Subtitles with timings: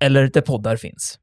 [0.00, 1.18] eller där poddar finns.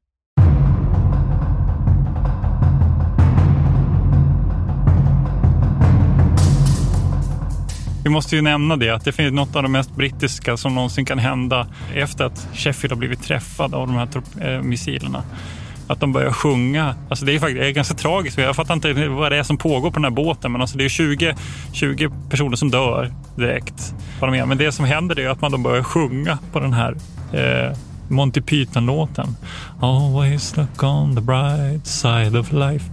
[8.04, 11.04] Vi måste ju nämna det, att det finns något av det mest brittiska som någonsin
[11.04, 14.08] kan hända efter att Sheffield har blivit träffad av de här
[14.40, 15.22] eh, missilerna.
[15.86, 16.94] Att de börjar sjunga.
[17.08, 18.38] Alltså det är faktiskt det är ganska tragiskt.
[18.38, 20.52] Jag fattar inte vad det är som pågår på den här båten.
[20.52, 21.36] Men alltså det är 20,
[21.72, 23.94] 20 personer som dör direkt.
[24.20, 26.96] Men det som händer är att man då börjar sjunga på den här
[27.32, 27.76] eh,
[28.08, 29.36] Monty Python-låten.
[29.80, 32.84] Always look on the bright side of life.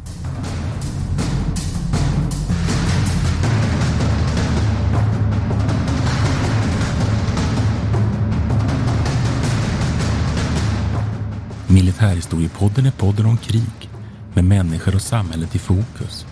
[11.68, 13.90] Militärhistoriepodden är podden om krig
[14.34, 16.26] med människor och samhället i fokus.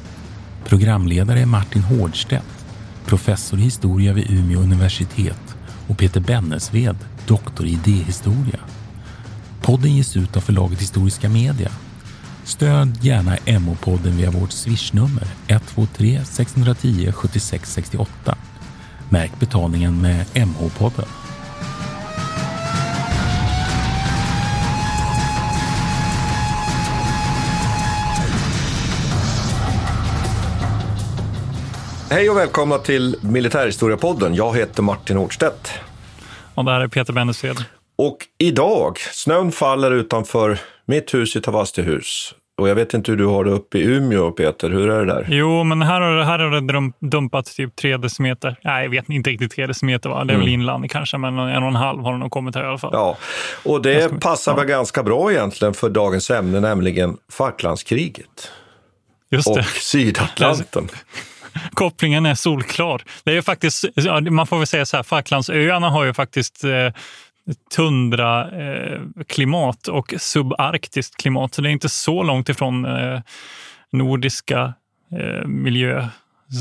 [0.66, 2.66] Programledare är Martin Hårdstedt,
[3.06, 5.56] professor i historia vid Umeå universitet
[5.88, 6.96] och Peter Bennesved,
[7.28, 8.60] doktor i idéhistoria.
[9.66, 11.70] Podden ges ut av förlaget Historiska Media.
[12.44, 18.38] Stöd gärna MH-podden via vårt swishnummer 123 610 76 68.
[19.10, 21.06] Märk betalningen med MH-podden.
[32.10, 34.36] Hej och välkomna till Militärhistoriepodden.
[34.36, 35.72] Jag heter Martin Hårdstedt.
[36.54, 37.66] Och det här är Peter Bennesved.
[37.96, 42.34] Och idag, snön faller utanför mitt hus i Tavastehus.
[42.58, 44.70] Och jag vet inte hur du har det uppe i Umeå, Peter.
[44.70, 45.28] Hur är det där?
[45.30, 48.60] Jo, men här har, här har det dumpat typ tre decimeter.
[48.64, 50.10] Nej, jag vet inte riktigt tre decimeter.
[50.10, 50.16] Va?
[50.16, 50.40] Det är mm.
[50.40, 52.78] väl inland kanske, men en och en halv har det nog kommit här i alla
[52.78, 52.90] fall.
[52.94, 53.18] Ja,
[53.64, 54.56] och det passar ja.
[54.56, 58.52] väl ganska bra egentligen för dagens ämne, nämligen Falklandskriget.
[59.30, 59.60] Just det.
[59.60, 60.90] Och Sydatlanten.
[61.74, 63.04] kopplingen är solklar.
[63.24, 63.86] Det är faktiskt,
[64.30, 66.64] man får väl säga så här, Falklandsöarna har ju faktiskt
[67.48, 71.54] eh, tundra-klimat eh, och subarktiskt klimat.
[71.54, 73.22] Så det är inte så långt ifrån eh,
[73.92, 74.74] nordiska
[75.12, 76.08] eh, miljö,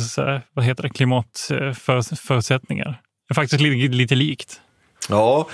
[0.08, 3.00] så, vad heter det, klimatförutsättningar.
[3.28, 4.60] Det är faktiskt lite, lite likt.
[5.08, 5.46] Ja,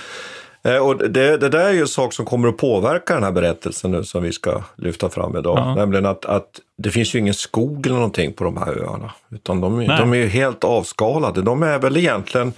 [0.63, 3.31] Eh, och det, det där är ju en sak som kommer att påverka den här
[3.31, 5.57] berättelsen nu som vi ska lyfta fram idag.
[5.57, 5.75] Ja.
[5.75, 9.11] Nämligen att, att det finns ju ingen skog eller någonting på de här öarna.
[9.31, 11.41] Utan de, de är ju helt avskalade.
[11.41, 12.53] De är väl egentligen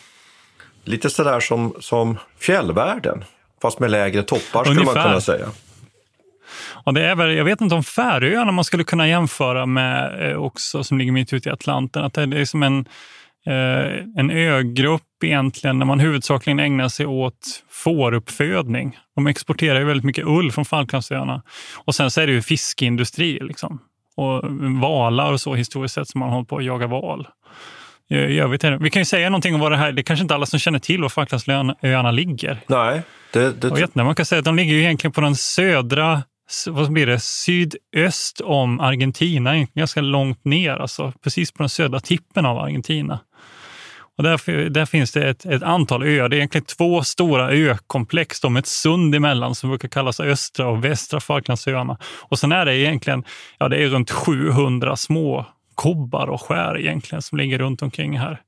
[0.84, 3.24] lite sådär som, som fjällvärlden.
[3.62, 4.96] Fast med lägre toppar skulle Ungefär.
[4.96, 5.48] man kunna säga.
[6.84, 10.38] Och det är väl, jag vet inte om Färöarna man skulle kunna jämföra med eh,
[10.38, 12.04] också, som ligger mitt ute i Atlanten.
[12.04, 12.86] Att det är som en
[13.46, 18.98] Eh, en ögrupp egentligen där man huvudsakligen ägnar sig åt fåruppfödning.
[19.16, 21.44] De exporterar ju väldigt mycket ull från Falklandsöarna.
[21.86, 23.80] Och sen så är det ju fiskeindustri liksom.
[24.16, 24.42] och
[24.82, 27.28] valar och så historiskt sett som man håller på att jaga val.
[28.12, 30.36] Jag vet Vi kan ju säga någonting om vad det här, det är kanske inte
[30.36, 32.60] alla som känner till var Falklandsöarna ligger.
[32.68, 33.02] Nej.
[33.34, 33.70] Det, det...
[33.70, 36.22] vet inte, man kan säga att de ligger ju egentligen på den södra
[36.68, 42.46] vad blir det, sydöst om Argentina, ganska långt ner, alltså precis på den södra tippen
[42.46, 43.20] av Argentina.
[44.18, 46.30] Och där, där finns det ett, ett, antal öar.
[46.30, 50.86] Det är egentligen två stora ökomplex med ett sund emellan som brukar kallas östra och
[50.86, 51.98] västra Falklandsöarna.
[52.04, 53.24] Och sen är det egentligen
[53.58, 55.46] ja, det är runt 700 små
[55.82, 58.42] kobbar och skär egentligen som ligger runt omkring här.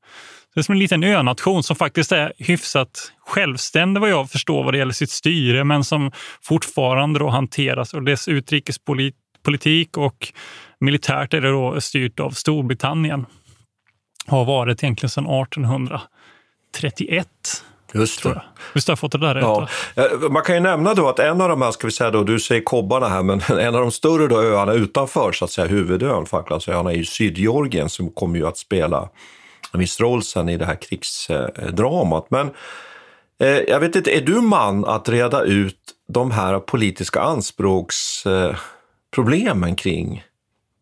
[0.54, 4.74] Det är som en liten önation som faktiskt är hyfsat självständig vad jag förstår vad
[4.74, 6.12] det gäller sitt styre, men som
[6.42, 10.34] fortfarande då hanteras och dess utrikespolitik och
[10.80, 13.26] militärt är det då styrt av Storbritannien
[14.28, 17.28] har varit egentligen sedan 1831.
[17.94, 18.42] Just det.
[18.74, 19.44] Visst har jag fått det där rätt?
[19.44, 19.68] Ja.
[20.30, 22.40] Man kan ju nämna då att en av de här, ska vi säga då, du
[22.40, 26.26] säger kobbarna här, men en av de större då öarna utanför så att säga huvudön,
[26.26, 29.09] Falklandsöarna, är ju Sydgeorgien som kommer ju att spela
[29.73, 32.26] en viss roll sen i det här krigsdramat.
[32.29, 32.52] Men
[33.40, 40.23] eh, jag vet inte, är du man att reda ut de här politiska anspråksproblemen kring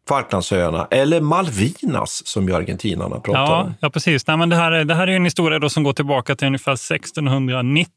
[0.10, 3.74] Falklandsöarna, eller Malvinas som ju argentinarna pratar ja, om.
[3.80, 4.28] Ja, precis.
[4.28, 6.74] Nej, men det, här, det här är en historia då som går tillbaka till ungefär
[6.74, 7.90] 1690.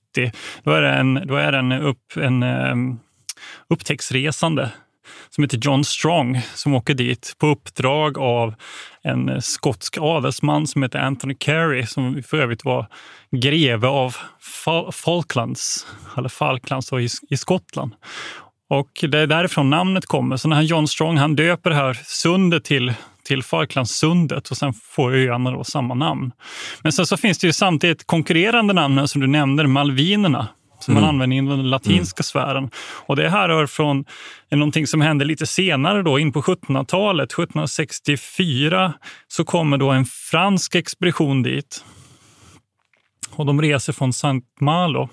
[0.63, 3.01] Då är det en, då är det en, upp, en um,
[3.69, 4.71] upptäcktsresande
[5.31, 8.55] som heter John Strong som åker dit på uppdrag av
[9.03, 12.87] en skotsk adelsman som heter Anthony Carey som för övrigt var
[13.31, 14.17] greve av
[14.93, 15.87] Falklands,
[16.17, 17.93] eller Falklands i, i Skottland.
[18.79, 20.37] Och det är därifrån namnet kommer.
[20.37, 22.93] Så när John Strong han döper det här sundet till
[23.25, 26.33] till Falklandssundet och sen får öarna då samma namn.
[26.83, 30.49] Men sen så finns det ju samtidigt konkurrerande namn som du nämnde, Malvinerna
[30.81, 31.03] som mm.
[31.03, 32.25] man använder i den latinska mm.
[32.25, 32.71] sfären.
[33.07, 34.05] Och det här rör från
[34.51, 37.33] någonting som hände lite senare, då, in på 1700-talet.
[37.33, 38.95] 1764
[39.29, 41.85] så kommer då en fransk expedition dit.
[43.31, 45.09] Och de reser från Saint Malo.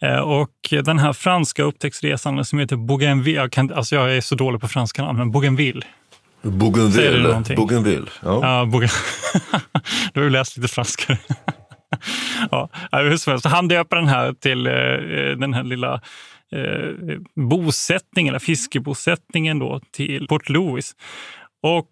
[0.00, 4.34] Eh, och den här franska upptäcktsresanden som heter Bougainville, jag, kan, alltså jag är så
[4.34, 5.86] dålig på franska namn, men Bougainville.
[6.42, 7.42] Bougainville.
[7.56, 8.06] Bougainville.
[8.22, 8.40] Ja.
[8.42, 8.90] Ja, Bougain...
[10.12, 11.18] du har ju läst lite franska.
[12.50, 13.46] ja, hur som helst.
[13.46, 14.72] Han döper den här till eh,
[15.38, 15.94] den här lilla
[16.52, 20.96] eh, bosättningen, eller fiskebosättningen då, till Port Louis.
[21.62, 21.88] Och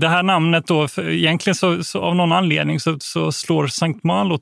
[0.00, 4.38] det här namnet då, egentligen så, så, av någon anledning så, så slår Sankt Malo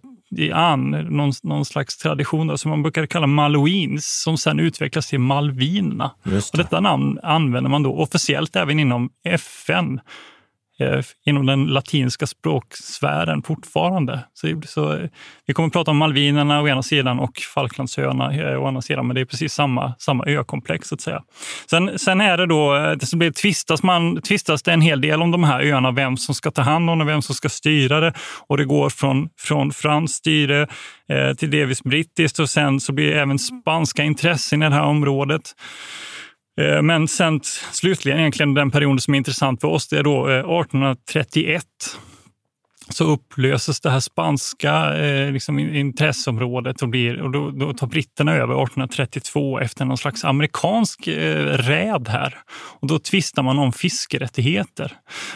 [0.53, 5.21] an någon, någon slags tradition då, som man brukar kalla Malouins som sen utvecklas till
[5.21, 6.11] Malvinerna.
[6.23, 6.37] Det.
[6.37, 10.01] Och detta namn använder man då officiellt även inom FN
[10.81, 14.21] Eh, inom den latinska språksfären fortfarande.
[14.33, 15.09] Så, så,
[15.47, 19.07] vi kommer att prata om Malvinerna å ena sidan och Falklandsöarna eh, å andra sidan,
[19.07, 20.89] men det är precis samma, samma ökomplex.
[20.89, 21.23] Så att säga.
[21.71, 25.23] Sen, sen är det då, eh, det blir tvistas, man, tvistas det en hel del
[25.23, 28.01] om de här öarna, vem som ska ta hand om dem, vem som ska styra
[28.01, 28.13] det.
[28.47, 30.69] Och det går från, från franskt styre
[31.09, 34.85] eh, till delvis brittiskt och sen så blir det även spanska intressen i det här
[34.85, 35.55] området.
[36.61, 37.41] Eh, men sen
[37.73, 41.65] slutligen egentligen den perioden som är intressant för oss, det är då eh, 1831
[42.89, 48.33] så upplöses det här spanska eh, liksom, intresseområdet och, blir, och då, då, tar britterna
[48.33, 52.39] över 1832 efter någon slags amerikansk eh, räd här.
[52.81, 54.93] Och då tvistar man om fiskerättigheter.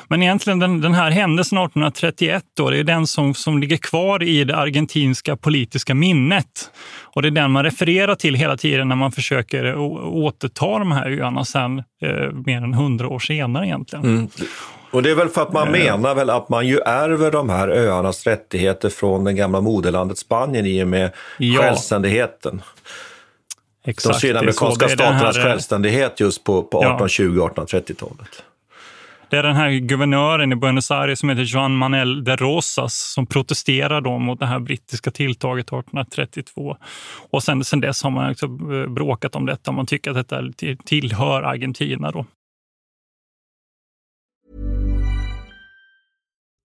[0.09, 4.23] Men egentligen den, den här händelsen 1831 då, det är den som, som ligger kvar
[4.23, 6.71] i det argentinska politiska minnet.
[7.03, 11.11] Och det är den man refererar till hela tiden när man försöker återta de här
[11.11, 14.05] öarna sen eh, mer än hundra år senare egentligen.
[14.05, 14.29] Mm.
[14.91, 17.69] Och det är väl för att man menar väl att man ju ärver de här
[17.69, 21.61] öarnas rättigheter från det gamla moderlandet Spanien i och med ja.
[21.61, 22.63] självständigheten.
[23.85, 25.45] Exakt, de sydamerikanska staternas här...
[25.45, 28.43] självständighet just på, på 1820-1830-talet.
[29.31, 33.27] Det är den här guvernören i Buenos Aires som heter Juan Manuel de Rosas som
[33.27, 36.77] protesterar då mot det här brittiska tilltaget 1832.
[37.31, 39.73] Och sen, sen dess har man också eh, bråkat om detta.
[39.73, 40.43] Man tycker att detta
[40.85, 42.11] tillhör Argentina.
[42.11, 42.27] Då.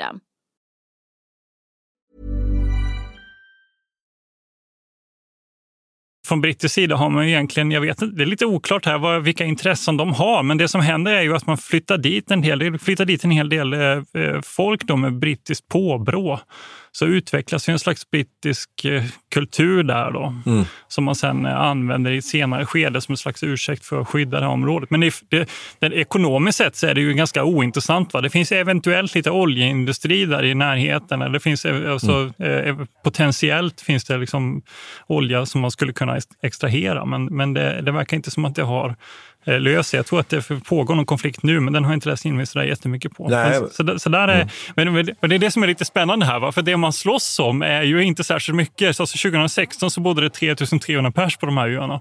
[0.00, 0.20] System.
[6.30, 8.98] från brittisk sida har man ju egentligen, jag vet inte, det är lite oklart här
[8.98, 12.30] vad, vilka intressen de har, men det som händer är ju att man flyttar dit
[12.30, 16.40] en hel del, flyttar dit en hel del eh, eh folk då med brittiskt påbrå
[16.92, 19.04] så utvecklas en slags brittisk eh,
[19.34, 20.64] kultur där då, mm.
[20.88, 24.08] som man sen eh, använder i ett senare skede som en slags ursäkt för att
[24.08, 24.90] skydda det här området.
[24.90, 28.14] Men det, det, det, ekonomiskt sett så är det ju ganska ointressant.
[28.14, 28.20] Va?
[28.20, 31.22] Det finns eventuellt lite oljeindustri där i närheten.
[31.22, 32.86] Eller det finns, eh, alltså, mm.
[33.04, 34.62] potentiellt finns det liksom
[35.06, 38.62] olja som man skulle kunna extrahera, men, men det, det verkar inte som att det
[38.62, 38.96] har
[39.39, 39.98] Eh, löser.
[39.98, 42.36] Jag tror att det pågår någon konflikt nu, men den har jag inte läst in
[42.36, 43.28] mig så där jättemycket på.
[43.28, 43.60] Nej.
[43.72, 44.94] Så, så där är, mm.
[44.94, 46.38] men, men det är det som är lite spännande här.
[46.38, 46.52] Va?
[46.52, 48.96] För det man slåss om är ju inte särskilt mycket.
[48.96, 52.00] Så alltså 2016 så bodde det 3300 pers på de här öarna.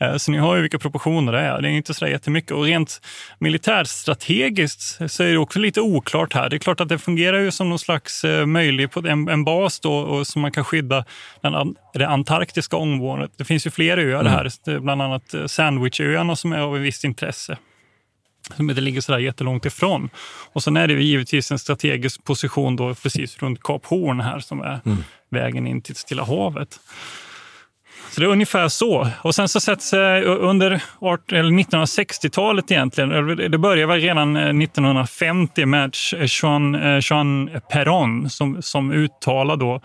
[0.00, 1.62] Eh, så ni har ju vilka proportioner det är.
[1.62, 2.50] Det är inte så där jättemycket.
[2.50, 3.00] Och rent
[3.38, 6.48] militärstrategiskt så är det också lite oklart här.
[6.48, 9.80] Det är klart att det fungerar ju som någon slags eh, möjlig en, en bas
[9.80, 11.04] då, och som man kan skydda
[11.40, 13.30] den, det antarktiska området.
[13.36, 14.32] Det finns ju fler öar mm.
[14.32, 17.58] här, bland annat Sandwichöarna som är av ett visst intresse
[18.56, 20.10] som inte ligger så där jättelångt ifrån.
[20.52, 24.60] Och sen är det givetvis en strategisk position då precis runt Kap Horn här som
[24.60, 25.04] är mm.
[25.30, 26.80] vägen in till Stilla havet.
[28.10, 29.08] Så det är ungefär så.
[29.22, 35.94] Och sen så sätts under 1960-talet egentligen, det börjar väl redan 1950 med
[36.26, 39.80] Jean, Jean Perron som, som uttalar då eh,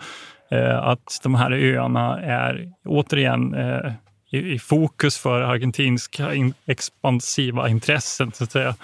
[0.50, 3.92] Eh, att de här öarna är återigen eh,
[4.30, 6.30] i, fokus för argentinska
[6.66, 8.32] expansiva intressen.
[8.32, 8.74] Så att säga.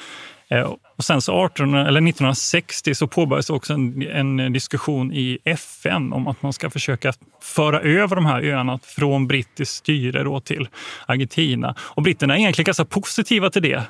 [0.48, 4.02] Eh, och sen så 18, eller 1960 så påbörjades också en,
[4.40, 9.26] en, diskussion i FN om att man ska försöka föra över de här öarna från
[9.26, 10.68] brittiskt styre då till
[11.06, 11.74] Argentina.
[11.78, 13.82] Och britterna är egentligen ganska positiva till det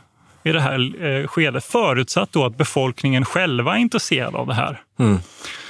[0.43, 4.81] i det här eh, skedet förutsatt då att befolkningen själva är intresserad av det här.
[4.99, 5.19] Mm.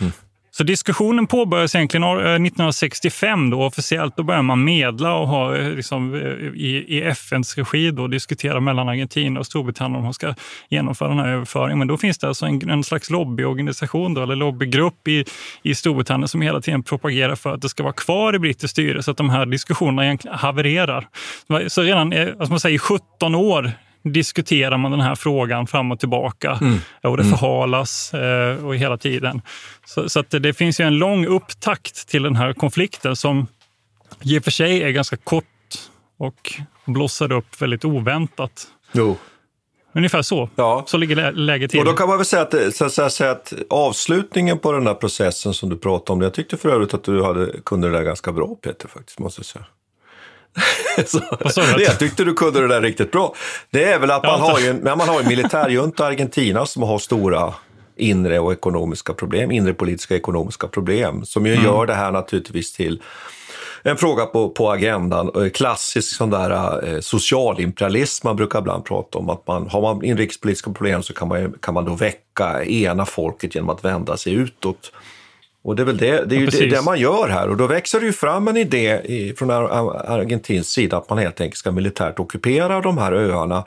[0.00, 0.12] Mm.
[0.54, 4.16] Så diskussionen påbörjades egentligen eh, 1965 då officiellt.
[4.16, 6.20] Då började man medla och ha eh, liksom, eh,
[6.60, 10.34] i, i FNs regi då, diskutera mellan Argentina och Storbritannien om man ska
[10.68, 11.78] genomföra den här överföringen.
[11.78, 15.24] Men då finns det alltså en, en slags lobbyorganisation då, eller lobbygrupp i,
[15.62, 19.02] i Storbritannien som hela tiden propagerar för att det ska vara kvar i brittiskt styre
[19.02, 21.08] så att de här diskussionerna egentligen havererar.
[21.68, 26.58] Så redan alltså man säger, 17 år diskuterar man den här frågan fram och tillbaka
[26.60, 26.78] mm.
[27.02, 27.38] och det mm.
[27.38, 29.42] förhalas eh, och hela tiden.
[29.86, 33.46] Så, så att det finns ju en lång upptakt till den här konflikten som
[34.22, 35.44] i och för sig är ganska kort
[36.18, 36.52] och
[36.84, 38.66] blossade upp väldigt oväntat.
[38.92, 39.16] Jo.
[39.94, 40.48] Ungefär så.
[40.54, 40.84] Ja.
[40.86, 41.80] Så ligger läget till.
[41.80, 44.94] Och då kan man väl säga att, så att, säga att avslutningen på den här
[44.94, 48.04] processen som du pratade om, jag tyckte för övrigt att du hade, kunde det där
[48.04, 49.64] ganska bra Peter faktiskt, måste jag säga.
[51.06, 51.20] så,
[51.78, 53.34] jag tyckte du kunde det där riktigt bra.
[53.70, 56.98] Det är väl att man har ju man har en militärjunta i Argentina som har
[56.98, 57.54] stora
[57.96, 61.64] inre och ekonomiska problem, inre politiska ekonomiska problem, som ju mm.
[61.64, 63.02] gör det här naturligtvis till
[63.82, 65.50] en fråga på, på agendan.
[65.54, 69.30] Klassisk sån där eh, socialimperialism man brukar ibland prata om.
[69.30, 73.54] Att man, har man inrikespolitiska problem så kan man, kan man då väcka, ena folket
[73.54, 74.92] genom att vända sig utåt.
[75.64, 77.56] Och det är väl det, det, är ju ja, det, det, man gör här och
[77.56, 81.58] då växer det ju fram en idé i, från Argentins sida att man helt enkelt
[81.58, 83.64] ska militärt ockupera de här öarna.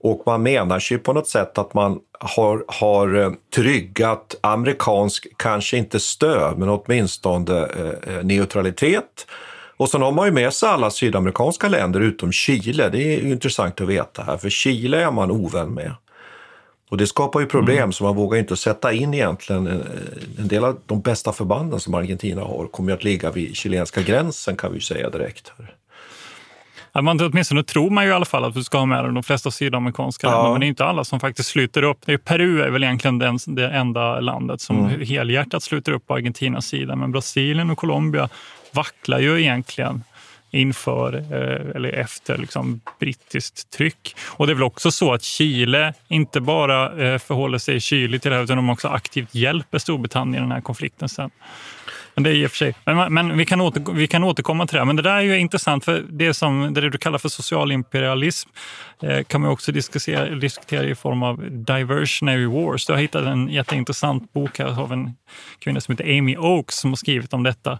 [0.00, 5.76] Och man menar sig på något sätt att man har, har eh, tryggat amerikansk, kanske
[5.76, 9.26] inte stöd, men åtminstone eh, eh, neutralitet.
[9.76, 12.88] Och sen har man ju med sig alla sydamerikanska länder utom Chile.
[12.88, 15.94] Det är ju intressant att veta här, för Chile är man ovän med.
[16.92, 17.92] Och det skapar ju problem, mm.
[17.92, 19.82] så man vågar inte sätta in egentligen en,
[20.38, 24.56] en, del av de bästa förbanden som Argentina har kommer att ligga vid chilenska gränsen
[24.56, 25.52] kan vi säga direkt.
[26.92, 29.22] Ja, man, åtminstone tror man ju i alla fall att du ska ha med de
[29.22, 30.32] flesta sydamerikanska ja.
[30.32, 32.08] länder, men det är inte alla som faktiskt sluter upp.
[32.08, 35.00] Är Peru är väl egentligen den, det enda landet som mm.
[35.00, 38.28] helhjärtat sluter upp på Argentinas sida, men Brasilien och Colombia
[38.72, 40.04] vacklar ju egentligen
[40.52, 44.16] inför eh, eller efter liksom, brittiskt tryck.
[44.28, 48.30] Och det är väl också så att Chile inte bara eh, förhåller sig kyligt till
[48.30, 51.30] det här utan de också aktivt hjälper Storbritannien i den här konflikten sen.
[52.14, 52.74] Men det är i och för sig.
[52.84, 54.84] Men, men vi, kan åter, vi kan återkomma till det.
[54.84, 58.48] Men det där är ju intressant, för det som det du kallar för socialimperialism
[59.02, 62.86] eh, kan man också diskutera, diskutera i form av diversionary wars.
[62.86, 65.14] Du har hittat en jätteintressant bok här av en
[65.58, 67.78] kvinna som heter Amy Oakes som har skrivit om detta.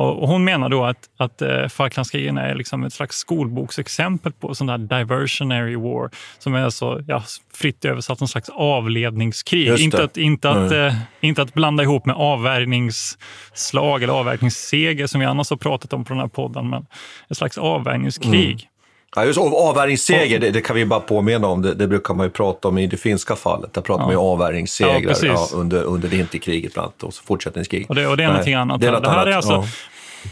[0.00, 4.66] Och, hon menar då att, att eh, Falklandskrigen är liksom ett slags skolboksexempel på sån
[4.66, 7.22] där diversionary war, som är alltså, ja,
[7.54, 9.80] fritt översatt en slags avledningskrig.
[9.80, 10.86] Inte att, inte, att, mm.
[10.86, 16.04] eh, inte att blanda ihop med avvärjningsslag eller avvärjningsseger som vi annars har pratat om
[16.04, 16.86] på den här podden, men
[17.30, 18.50] ett slags avvärjningskrig.
[18.50, 18.69] Mm.
[19.16, 21.62] Ja, just avvärjningsseger, det, det, kan vi bara påminna om.
[21.62, 23.74] Det, det, brukar man ju prata om i det finska fallet.
[23.74, 24.06] Där pratar ja.
[24.06, 27.86] man ju avvärjningssegrar ja, ja, under, under vinterkriget bland annat och fortsättningskrig.
[27.88, 28.80] Och det, och det är någonting annat.
[28.80, 29.28] Det, är något det här annat.
[29.28, 29.64] är alltså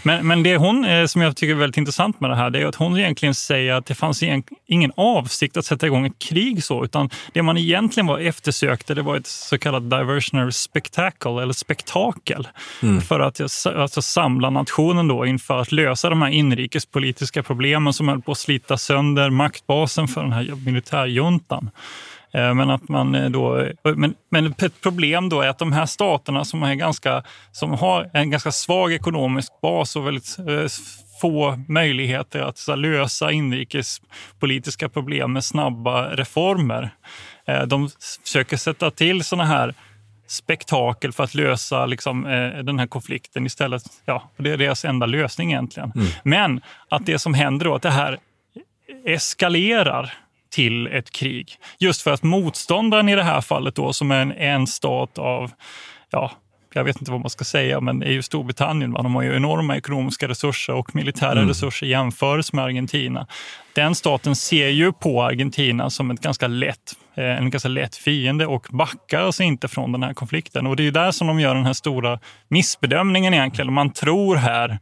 [0.02, 2.62] Men, men det hon, eh, som jag tycker är väldigt intressant med det här, det
[2.62, 4.22] är att hon egentligen säger att det fanns
[4.66, 9.02] ingen avsikt att sätta igång ett krig så, utan det man egentligen var eftersökte, det
[9.02, 12.48] var ett så kallat diversionary spectacle, eller spektakel,
[12.82, 13.00] mm.
[13.00, 18.22] för att alltså, samla nationen då inför att lösa de här inrikespolitiska problemen som höll
[18.22, 21.70] på att slita sönder maktbasen för den här militärjuntan.
[22.32, 25.86] Eh, men, att man eh, då, men, men ett problem då är att de här
[25.86, 30.66] staterna som, är ganska, som har en ganska svag ekonomisk bas och väldigt eh,
[31.20, 36.90] få möjligheter att så, lösa inrikespolitiska problem med snabba reformer.
[37.66, 37.90] De
[38.24, 39.74] försöker sätta till såna här
[40.26, 42.22] spektakel för att lösa liksom,
[42.64, 43.82] den här konflikten istället.
[44.04, 45.92] Ja, det är deras enda lösning egentligen.
[45.94, 46.06] Mm.
[46.22, 48.18] Men att det som händer då, att det här
[49.06, 50.14] eskalerar
[50.50, 51.56] till ett krig.
[51.78, 55.50] Just för att motståndaren i det här fallet då, som är en, en stat av,
[56.10, 56.32] ja,
[56.74, 58.92] jag vet inte vad man ska säga, men är ju Storbritannien.
[58.92, 59.02] Va?
[59.02, 61.48] De har ju enorma ekonomiska resurser och militära mm.
[61.48, 63.26] resurser jämfört med Argentina.
[63.72, 68.46] Den staten ser ju på Argentina som ett ganska lätt, eh, en ganska lätt fiende
[68.46, 70.66] och backar alltså inte från den här konflikten.
[70.66, 73.72] Och det är ju där som de gör den här stora missbedömningen egentligen.
[73.72, 74.78] Man tror här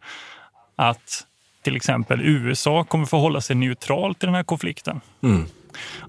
[0.76, 1.26] att
[1.62, 5.00] till exempel USA kommer förhålla sig neutralt i den här konflikten.
[5.22, 5.46] Mm.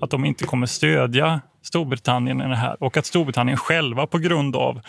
[0.01, 4.55] Att de inte kommer stödja Storbritannien i det här och att Storbritannien själva på grund
[4.55, 4.81] av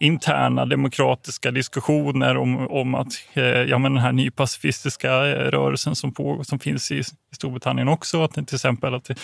[0.00, 6.14] interna demokratiska diskussioner om, om att eh, ja, men den här nypacifistiska eh, rörelsen som,
[6.14, 9.14] på, som finns i, i Storbritannien också, att till exempel att det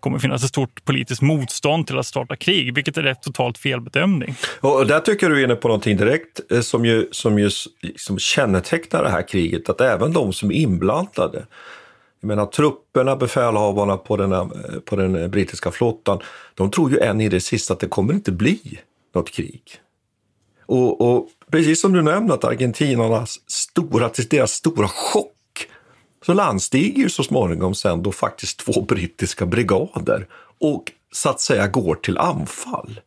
[0.00, 4.34] kommer finnas ett stort politiskt motstånd till att starta krig, vilket är rätt totalt felbedömning.
[4.60, 7.72] Och där tycker du är inne på någonting direkt eh, som ju, som ju som
[7.82, 11.46] liksom kännetecknar det här kriget, att även de som är inblandade
[12.20, 14.52] jag menar trupperna, befälhavarna på den,
[14.84, 16.20] på den brittiska flottan,
[16.54, 18.78] de tror ju än i det sista att det kommer inte bli
[19.14, 19.62] något krig.
[20.66, 25.68] Och, och precis som du nämnde, att argentinarnas stora, till deras stora chock
[26.26, 30.26] så landstiger ju så småningom sen då faktiskt två brittiska brigader
[30.60, 33.00] och så att säga går till anfall.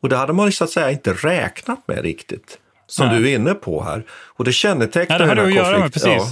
[0.00, 3.18] Och det hade man så att säga inte räknat med riktigt som Nej.
[3.18, 4.04] du är inne på här.
[4.36, 6.12] Och det kännetecknar Nej, det den här konflikten.
[6.12, 6.28] Ja.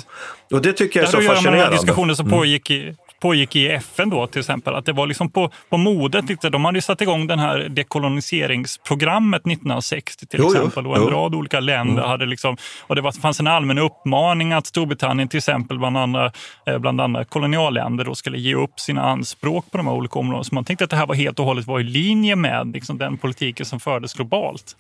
[0.57, 1.47] Och det tycker jag är så fascinerande.
[1.47, 2.39] Det har att göra med diskussioner som mm.
[2.39, 4.75] pågick i, pågick i FN då till exempel.
[4.75, 6.25] Att det var liksom på, på modet.
[6.43, 10.87] De hade ju satt igång det här dekoloniseringsprogrammet 1960 till jo, exempel.
[10.87, 11.11] Och en jo.
[11.11, 12.09] rad olika länder mm.
[12.11, 16.33] hade liksom, och det var, fanns en allmän uppmaning att Storbritannien till exempel bland andra,
[16.67, 20.45] eh, bland andra kolonialländer då skulle ge upp sina anspråk på de här olika områdena.
[20.45, 22.99] Så man tänkte att det här var helt och hållet var i linje med liksom,
[22.99, 24.77] den politiken som fördes globalt.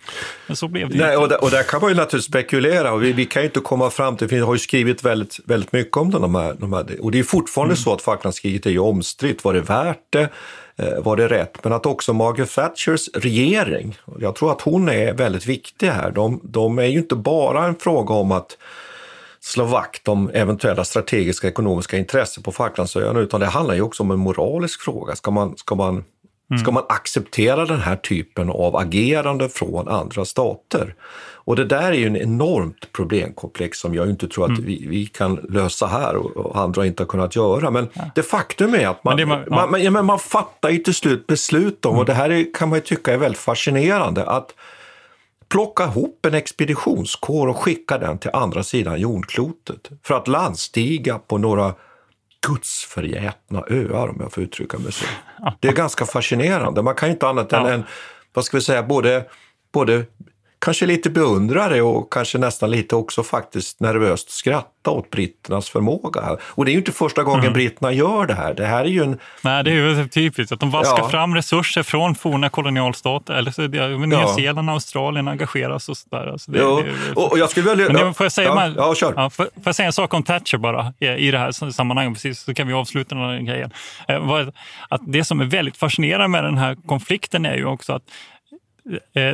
[0.46, 3.02] Men så blev det Nej, och, där, och där kan man ju naturligtvis spekulera och
[3.02, 5.96] vi, vi kan ju inte komma fram till, vi har ju skrivit väldigt, väldigt mycket
[5.96, 7.76] om de här, de här och det är fortfarande mm.
[7.76, 9.44] så att Falklandskriget är ju omstritt.
[9.44, 10.28] Var det värt det?
[10.76, 11.64] Eh, var det rätt?
[11.64, 16.10] Men att också Margaret Thatchers regering, jag tror att hon är väldigt viktig här.
[16.10, 18.56] De, de är ju inte bara en fråga om att
[19.40, 24.10] slå vakt om eventuella strategiska ekonomiska intressen på Falklandsöarna, utan det handlar ju också om
[24.10, 25.16] en moralisk fråga.
[25.16, 26.04] Ska man, ska man,
[26.50, 26.62] mm.
[26.62, 30.94] ska man acceptera den här typen av agerande från andra stater?
[31.50, 34.64] Och det där är ju en enormt problemkomplex som jag inte tror att mm.
[34.64, 37.70] vi, vi, kan lösa här och, och, andra inte har kunnat göra.
[37.70, 38.02] Men ja.
[38.14, 39.66] det faktum är att man, men man, ja.
[39.66, 42.00] man, man, man, fattar ju till slut beslut om, mm.
[42.00, 44.54] och det här är, kan man ju tycka är väldigt fascinerande, att
[45.48, 51.38] plocka ihop en expeditionskår och skicka den till andra sidan jordklotet för att landstiga på
[51.38, 51.74] några
[52.46, 55.04] gudsförgätna öar, om jag får uttrycka mig så.
[55.60, 56.82] Det är ganska fascinerande.
[56.82, 57.70] Man kan ju inte annat än, ja.
[57.72, 57.84] än
[58.32, 59.24] vad ska vi säga, både,
[59.72, 60.04] både
[60.60, 66.38] kanske lite beundrare och kanske nästan lite också faktiskt nervöst skratta åt britternas förmåga.
[66.42, 67.52] Och det är ju inte första gången mm.
[67.52, 68.54] britterna gör det här.
[68.54, 69.18] Det här är ju en...
[69.42, 71.08] Nej, det är ju typiskt att de vaskar ja.
[71.08, 73.34] fram resurser från forna kolonialstater.
[73.34, 74.34] Eller så, Nya ja.
[74.34, 76.26] Zeeland och Australien engageras och sådär.
[76.26, 76.82] Alltså det, jo.
[76.82, 77.92] det, och, jag skulle vilja...
[77.92, 79.14] Men får jag säga, ja, kör.
[79.16, 82.14] Ja, får, får jag säga en sak om Thatcher bara i, i det här sammanhanget,
[82.14, 83.70] precis, så kan vi avsluta den här grejen.
[84.08, 84.48] Eh,
[84.88, 88.02] att det som är väldigt fascinerande med den här konflikten är ju också att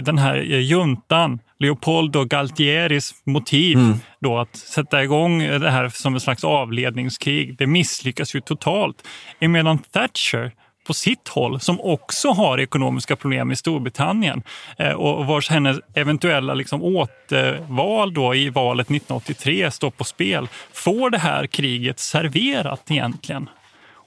[0.03, 3.99] den här eh, juntan, Leopoldo Galtieris motiv mm.
[4.21, 9.09] då att sätta igång det här som en slags avledningskrig, det misslyckas ju totalt.
[9.41, 10.53] Emedan Thatcher
[10.87, 14.43] på sitt håll, som också har ekonomiska problem i Storbritannien
[14.79, 21.11] eh, och vars hennes eventuella liksom återval då i valet 1983 står på spel, får
[21.11, 23.49] det här kriget serverat egentligen.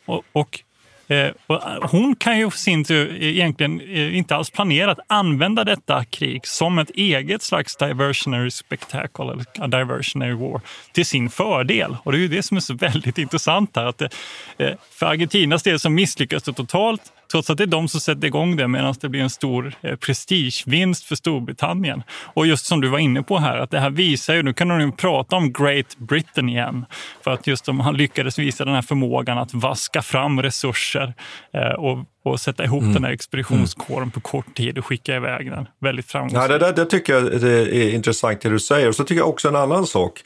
[0.06, 0.69] Och, och Eh,
[1.10, 1.34] Eh, eh,
[1.82, 6.48] hon kan ju sin tur eh, egentligen eh, inte alls planera att använda detta krig
[6.48, 11.98] som ett eget slags diversionary spectacle, eller diversionary war, till sin fördel.
[12.04, 13.86] Och det är ju det som är så väldigt intressant här.
[13.86, 14.10] Att det,
[14.58, 18.28] eh, för Argentinas del så misslyckas det totalt Trots att det är de som sätter
[18.28, 22.04] igång det medan det blir en stor eh, prestigevinst för Storbritannien.
[22.10, 24.68] Och just som du var inne på här, att det här visar ju, nu kan
[24.68, 26.86] de ju prata om Great Britain igen.
[27.24, 31.14] För att just de, han lyckades visa den här förmågan att vaska fram resurser
[31.54, 32.94] eh, och och sätta ihop mm.
[32.94, 35.68] den här expeditionskåren på kort tid och skicka iväg den.
[35.80, 36.52] Väldigt framgångsrikt.
[36.52, 38.88] Ja, det, där, det tycker jag är intressant det du säger.
[38.88, 40.24] Och så tycker jag också en annan sak,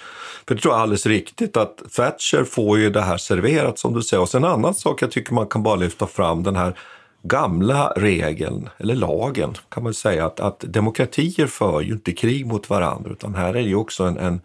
[0.47, 3.93] för det tror jag är alldeles riktigt, att Thatcher får ju det här serverat som
[3.93, 4.21] du säger.
[4.21, 6.77] Och sen en annan sak jag tycker man kan bara lyfta fram, den här
[7.23, 12.69] gamla regeln, eller lagen kan man säga, att, att demokratier för ju inte krig mot
[12.69, 14.41] varandra, utan här är det ju också en, en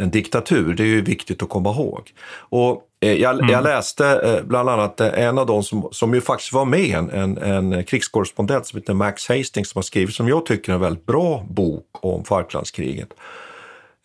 [0.00, 0.74] en diktatur.
[0.74, 2.12] Det är ju viktigt att komma ihåg.
[2.34, 3.50] Och jag, mm.
[3.50, 6.98] jag, läste eh, bland annat eh, en av dem som, som ju faktiskt var med,
[6.98, 10.74] en, en, en krigskorrespondent som heter Max Hastings som har skrivit, som jag tycker är
[10.74, 13.08] en väldigt bra bok om Falklandskriget.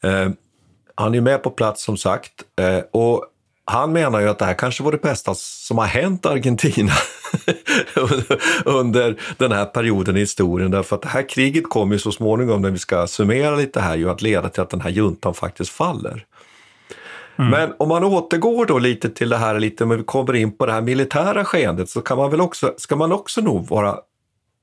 [0.03, 0.29] Eh,
[0.95, 3.25] han är med på plats som sagt eh, och
[3.65, 6.91] han menar ju att det här kanske var det bästa som har hänt Argentina
[8.65, 10.71] under den här perioden i historien.
[10.71, 13.95] Därför att det här kriget kommer ju så småningom, när vi ska summera lite här,
[13.95, 16.25] ju att leda till att den här juntan faktiskt faller.
[17.36, 17.52] Mm.
[17.52, 20.65] Men om man återgår då lite till det här, lite, men vi kommer in på
[20.65, 24.00] det här militära skeendet, så kan man väl också, ska man också nog vara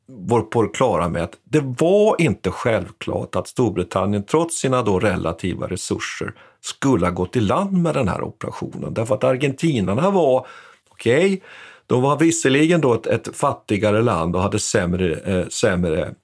[0.07, 4.99] var på det klara med att det var inte självklart att Storbritannien trots sina då
[4.99, 8.95] relativa resurser skulle ha gått i land med den här operationen.
[8.95, 10.47] Därför att argentinarna var,
[10.89, 11.41] okej, okay,
[11.87, 16.15] de var visserligen då ett, ett, fattigare land och hade sämre, eh, sämre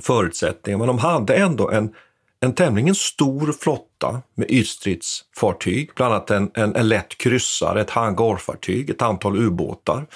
[0.00, 1.94] förutsättningar, men de hade ändå en,
[2.44, 8.90] en tämligen stor flotta med ytstridsfartyg, bland annat en, en, en lätt kryssare, ett hangarfartyg,
[8.90, 10.06] ett antal ubåtar.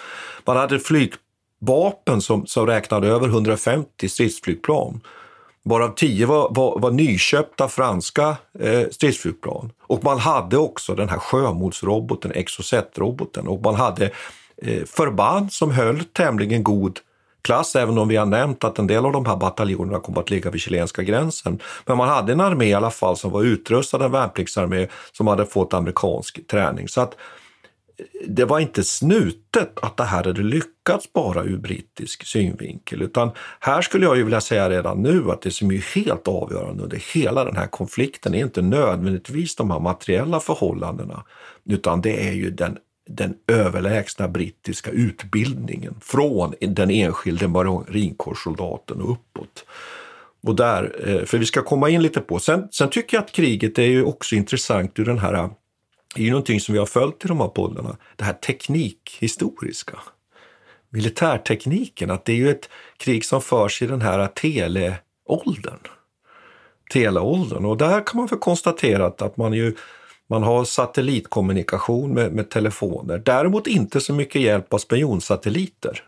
[0.45, 5.01] Man hade flygvapen som, som räknade över 150 stridsflygplan
[5.63, 9.73] varav tio var, var, var nyköpta franska eh, stridsflygplan.
[9.81, 13.47] Och man hade också den här sjömålsroboten, Exocet-roboten.
[13.47, 14.11] Och man hade
[14.63, 17.01] eh, förband som höll tämligen god
[17.47, 20.31] klass, även om vi har nämnt att en del av de här bataljonerna kom att
[20.31, 21.59] ligga vid chilenska gränsen.
[21.87, 25.47] Men man hade en armé i alla fall som var utrustad, en värnpliktsarmé som hade
[25.47, 26.89] fått amerikansk träning.
[26.89, 27.13] Så att
[27.99, 33.31] eh, det var inte snutet att det här hade lyckats bara ur brittisk synvinkel, utan
[33.61, 37.01] här skulle jag ju vilja säga redan nu att det som är helt avgörande under
[37.15, 41.25] hela den här konflikten är inte nödvändigtvis de här materiella förhållandena,
[41.65, 49.65] utan det är ju den den överlägsna brittiska utbildningen från den enskilde marinkårssoldaten och uppåt.
[50.43, 52.39] Och där, eh, för vi ska komma in lite på.
[52.39, 55.51] Sen, sen tycker jag att kriget är ju också intressant ur den här eh,
[56.15, 59.99] det är ju någonting som vi har följt i de här poddarna, det här teknikhistoriska.
[60.91, 65.79] Militärtekniken, att det är ju ett krig som förs i den här teleåldern.
[66.93, 67.65] Teleåldern.
[67.65, 69.75] Och där kan man väl konstatera att man ju
[70.31, 73.19] man har satellitkommunikation med, med telefoner.
[73.19, 76.03] Däremot inte så mycket hjälp av spionsatelliter.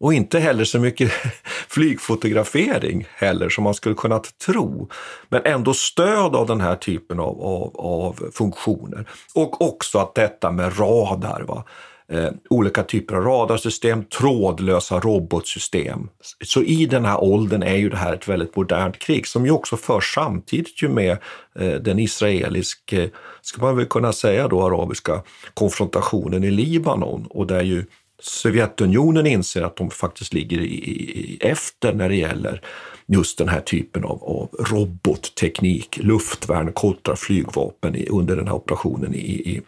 [0.00, 1.12] Och inte heller så mycket
[1.68, 4.88] flygfotografering heller som man skulle kunna tro.
[5.28, 9.08] Men ändå stöd av den här typen av, av, av funktioner.
[9.34, 11.44] Och också att detta med radar.
[11.48, 11.64] Va?
[12.12, 16.08] Eh, olika typer av radarsystem, trådlösa robotsystem.
[16.44, 19.50] Så i den här åldern är ju det här ett väldigt modernt krig som ju
[19.50, 21.18] också förs samtidigt ju med
[21.58, 23.10] eh, den israeliska, eh,
[23.42, 25.22] ska man väl kunna säga då, arabiska
[25.54, 27.84] konfrontationen i Libanon och där ju
[28.22, 32.62] Sovjetunionen inser att de faktiskt ligger i, i, efter när det gäller
[33.06, 39.14] just den här typen av, av robotteknik, luftvärn, kontra flygvapen i, under den här operationen
[39.14, 39.60] i, i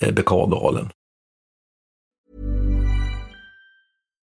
[0.00, 0.88] eh, Bekadalen.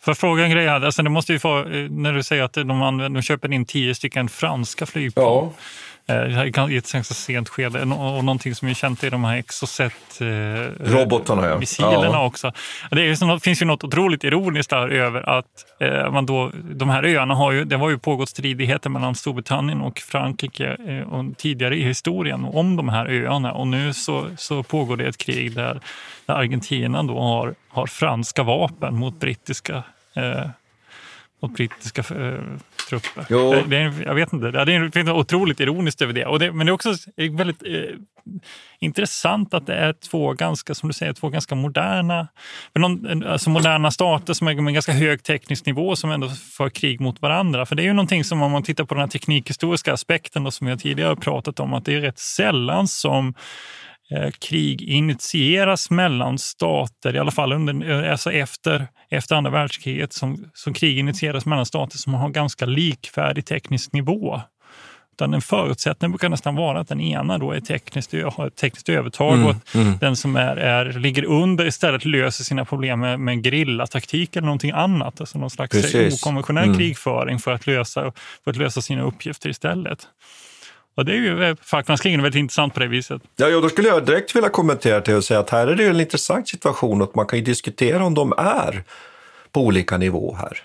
[0.00, 2.52] För fråga en grej här, alltså det måste ju få, eh, när du säger att
[2.52, 5.24] de, använder, de köper in tio stycken franska flygplan.
[5.24, 5.52] Ja.
[6.12, 7.82] Eh, i ett ganska sent skede.
[7.82, 10.26] Och någonting som är känt är de här Exocet eh,
[11.58, 12.26] missilerna ja.
[12.26, 12.52] också.
[12.90, 16.90] Det, är, det finns ju något otroligt ironiskt där över att eh, man då, de
[16.90, 21.38] här öarna har ju, det har ju pågått stridigheter mellan Storbritannien och Frankrike eh, och
[21.38, 23.52] tidigare i historien om de här öarna.
[23.52, 25.80] Och nu så, så pågår det ett krig där,
[26.26, 29.82] där Argentina då har, har franska vapen mot brittiska
[31.42, 32.42] mot brittiska eh,
[32.88, 33.24] trupper.
[33.28, 36.26] Det, det är, jag vet inte, det är något otroligt ironiskt över det.
[36.26, 37.96] Och det men det är också väldigt eh,
[38.80, 42.28] intressant att det är två ganska, som du säger, två ganska moderna,
[42.74, 47.00] någon, alltså moderna stater som är med ganska hög teknisk nivå som ändå för krig
[47.00, 47.66] mot varandra.
[47.66, 50.50] För det är ju någonting som om man tittar på den här teknikhistoriska aspekten då,
[50.50, 53.34] som jag tidigare pratat om, att det är rätt sällan som
[54.38, 60.50] krig initieras mellan stater, i alla fall under, eh, alltså efter, efter andra världskriget, som,
[60.54, 64.40] som krig initieras mellan stater som har ganska likvärdig teknisk nivå.
[65.12, 68.88] Utan en förutsättning brukar nästan vara att den ena då är tekniskt, har ett tekniskt
[68.88, 69.98] övertag mm, och att mm.
[70.00, 74.70] den som är, är, ligger under istället löser sina problem med, med grillataktik eller någonting
[74.70, 75.20] annat.
[75.20, 76.22] Alltså någon slags Precis.
[76.22, 76.78] okonventionell mm.
[76.78, 78.12] krigföring för att, lösa,
[78.44, 80.08] för att lösa sina uppgifter istället.
[80.94, 83.22] Och det är ju eh, Falklandskrigen väldigt intressant på det viset.
[83.36, 85.84] Ja, ja, då skulle jag direkt vilja kommentera till och säga att här är det
[85.84, 88.84] en intressant situation och man kan ju diskutera om de är
[89.52, 90.58] på olika nivå här.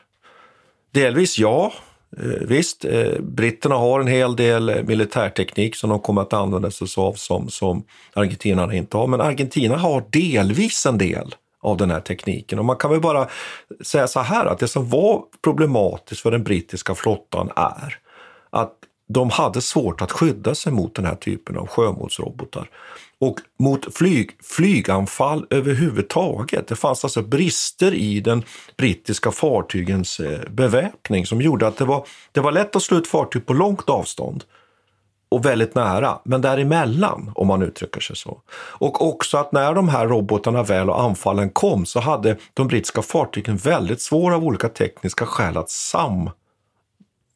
[0.91, 1.73] Delvis ja,
[2.17, 6.71] eh, visst, eh, britterna har en hel del eh, militärteknik som de kommer att använda
[6.71, 11.91] sig av som, som argentinarna inte har, men Argentina har delvis en del av den
[11.91, 12.59] här tekniken.
[12.59, 13.27] Och man kan väl bara
[13.81, 17.97] säga så här att det som var problematiskt för den brittiska flottan är
[18.49, 18.73] att
[19.07, 22.69] de hade svårt att skydda sig mot den här typen av sjömålsrobotar.
[23.19, 26.67] Och mot flyg, flyganfall överhuvudtaget.
[26.67, 28.43] Det fanns alltså brister i den
[28.77, 33.07] brittiska fartygens eh, beväpning som gjorde att det var, det var lätt att slå ut
[33.07, 34.43] fartyg på långt avstånd
[35.29, 38.41] och väldigt nära, men däremellan om man uttrycker sig så.
[38.53, 43.01] Och också att när de här robotarna väl och anfallen kom så hade de brittiska
[43.01, 46.29] fartygen väldigt svåra av olika tekniska skäl att sam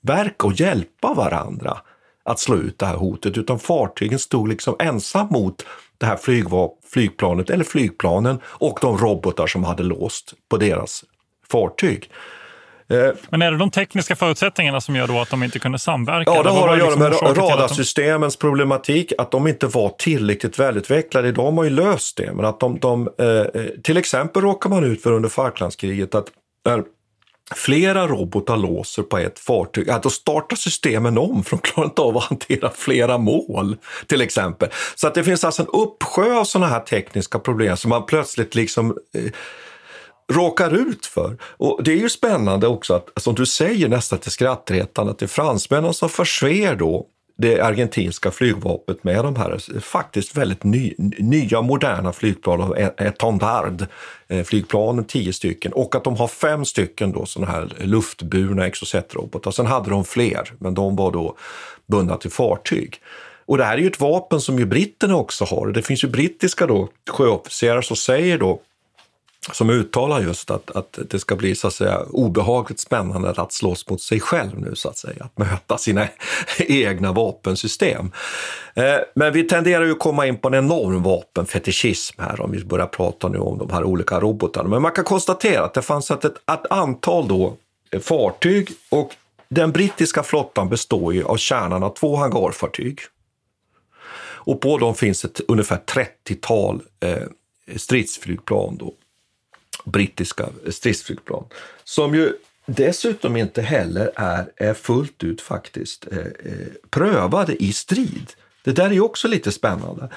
[0.02, 1.78] verka och hjälpa varandra
[2.26, 5.66] att slå ut det här hotet, utan fartygen stod liksom ensam mot
[5.98, 6.20] det här
[6.92, 11.04] flygplanet eller flygplanen och de robotar som hade låst på deras
[11.52, 12.10] fartyg.
[12.90, 16.32] Eh, Men är det de tekniska förutsättningarna som gör då att de inte kunde samverka?
[16.32, 18.42] Ja, det har att göra liksom med radarsystemens de...
[18.42, 21.28] problematik, att de inte var tillräckligt välutvecklade.
[21.28, 24.84] Idag har man ju löst det, men att de, de eh, till exempel råkar man
[24.84, 26.28] ut för under Falklandskriget att
[26.66, 26.84] när
[27.56, 32.02] flera robotar låser på ett fartyg, ja, då startar systemen om för de klarar inte
[32.02, 34.70] av att hantera flera mål till exempel.
[34.96, 38.56] Så att det finns alltså en uppsjö av sådana här tekniska problem som man plötsligt
[38.56, 39.32] liksom eh,
[40.32, 41.38] råkar ut för.
[41.44, 45.26] Och det är ju spännande också att, som du säger nästan till skrattretande, att det
[45.26, 47.08] är fransmännen som försver då
[47.38, 53.86] det argentinska flygvapnet med de här faktiskt väldigt ny, nya moderna flygplan, Etendard
[54.28, 59.52] eh, flygplanen, tio stycken, och att de har fem stycken då sådana här luftburna Exocet-robotar.
[59.52, 61.38] Sen hade de fler, men de var då
[61.88, 63.00] bundna till fartyg.
[63.46, 65.68] Och det här är ju ett vapen som ju britterna också har.
[65.68, 68.62] Det finns ju brittiska då sjöofficerare som säger då
[69.52, 73.90] som uttalar just att, att det ska bli så att säga obehagligt spännande att slåss
[73.90, 76.08] mot sig själv nu så att säga, att möta sina
[76.58, 78.12] egna vapensystem.
[78.74, 82.64] Eh, men vi tenderar ju att komma in på en enorm vapenfetischism här om vi
[82.64, 84.70] börjar prata nu om de här olika robotarna.
[84.70, 87.58] Men man kan konstatera att det fanns ett, ett antal då
[87.92, 89.16] eh, fartyg och
[89.50, 93.00] den brittiska flottan består ju av kärnan av två hangarfartyg.
[94.44, 95.80] Och på dem finns ett ungefär
[96.26, 97.24] 30-tal eh,
[97.78, 98.94] stridsflygplan då
[99.84, 101.46] brittiska stridsflygplan.
[101.84, 102.34] Som ju
[102.66, 108.34] dessutom inte heller är, är fullt ut faktiskt eh, eh prövade i strid.
[108.64, 110.10] Det där är ju också lite spännande.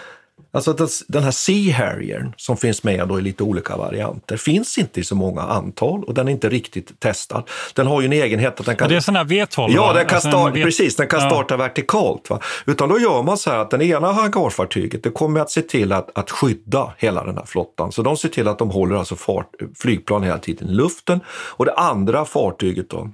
[0.54, 5.00] Alltså den här Sea Harriern som finns med då i lite olika varianter finns inte
[5.00, 7.42] i så många antal och den är inte riktigt testad.
[7.74, 8.88] Den har ju en egenhet att den kan...
[8.88, 9.70] det är sån här V12?
[9.70, 10.96] Ja, den kan alltså starta, precis.
[10.96, 11.30] Den kan ja.
[11.30, 12.30] starta vertikalt.
[12.30, 12.40] Va?
[12.66, 15.92] Utan då gör man så här att den ena hangarfartyget det kommer att se till
[15.92, 17.92] att, att skydda hela den här flottan.
[17.92, 21.20] Så de ser till att de håller alltså fart, flygplan hela tiden i luften.
[21.28, 23.10] Och det andra fartyget då,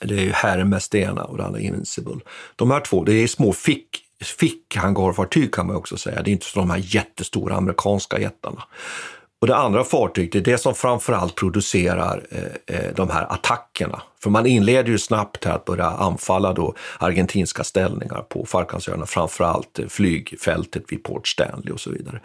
[0.00, 2.20] det är ju Hermes det ena och det andra Invincible.
[2.56, 6.22] De här två, det är små fick fickhangarfartyg kan man också säga.
[6.22, 8.64] Det är inte så de här jättestora amerikanska jättarna.
[9.40, 14.02] Och det andra fartyget, det är det som framförallt producerar eh, eh de här attackerna.
[14.22, 19.78] För man inleder ju snabbt här att börja anfalla då argentinska ställningar på Falklandsöarna, framförallt
[19.78, 22.20] eh, flygfältet vid Port Stanley och så vidare.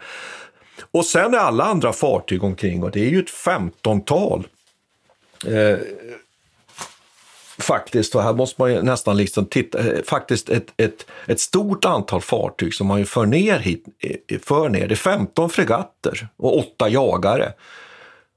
[0.90, 4.46] Och sen är alla andra fartyg omkring och det är ju ett femtontal
[5.46, 5.78] eh,
[7.60, 11.84] faktiskt, och här måste man ju nästan liksom titta, eh, faktiskt ett, ett, ett stort
[11.84, 13.84] antal fartyg som man ju för ner hit,
[14.28, 14.88] eh, för ner.
[14.88, 17.52] Det är 15 fregatter och 8 jagare.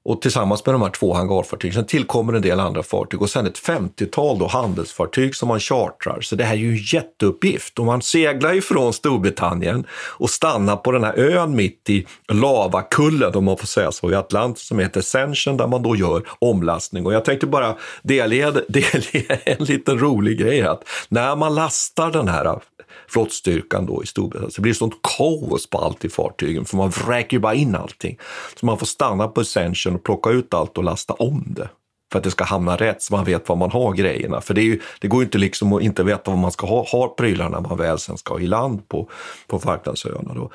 [0.06, 1.74] Och tillsammans med de här två hangarfartygen.
[1.74, 6.22] Sen tillkommer en del andra fartyg och sen ett 50-tal då handelsfartyg som man chartrar.
[6.22, 7.80] Så det här är ju en jätteuppgift.
[7.80, 13.46] Och man seglar ifrån Storbritannien och stannar på den här ön mitt i lavakullen, om
[13.46, 17.06] man får säga så, i Atlanten som heter Ascension där man då gör omlastning.
[17.06, 22.28] Och jag tänkte bara delge, delge en liten rolig grej att när man lastar den
[22.28, 22.60] här
[23.08, 24.52] flottstyrkan då i Storbritannien.
[24.52, 27.76] Så det blir sånt kaos på allt i fartygen för man vräker ju bara in
[27.76, 28.18] allting.
[28.60, 31.70] Så man får stanna på Ascension och plocka ut allt och lasta om det
[32.14, 34.42] för att det ska hamna rätt så man vet var man har grejerna.
[34.42, 36.84] För det, ju, det går ju inte liksom att inte veta vad man ska ha,
[36.84, 39.10] ha prylarna när man väl sen ska i land på,
[39.48, 40.34] på Falklandsöarna.
[40.34, 40.52] Då.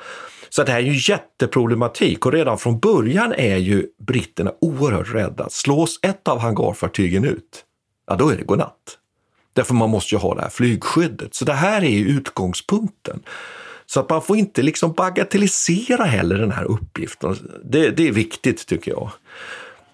[0.49, 5.49] Så det här är ju jätteproblematik och redan från början är ju britterna oerhört rädda.
[5.49, 7.65] Slås ett av hangarfartygen ut,
[8.07, 8.98] ja då är det godnatt.
[9.59, 11.35] Därför man måste ju ha det här flygskyddet.
[11.35, 13.23] Så det här är utgångspunkten.
[13.85, 17.59] Så att man får inte liksom bagatellisera heller den här uppgiften.
[17.63, 19.11] Det, det är viktigt tycker jag.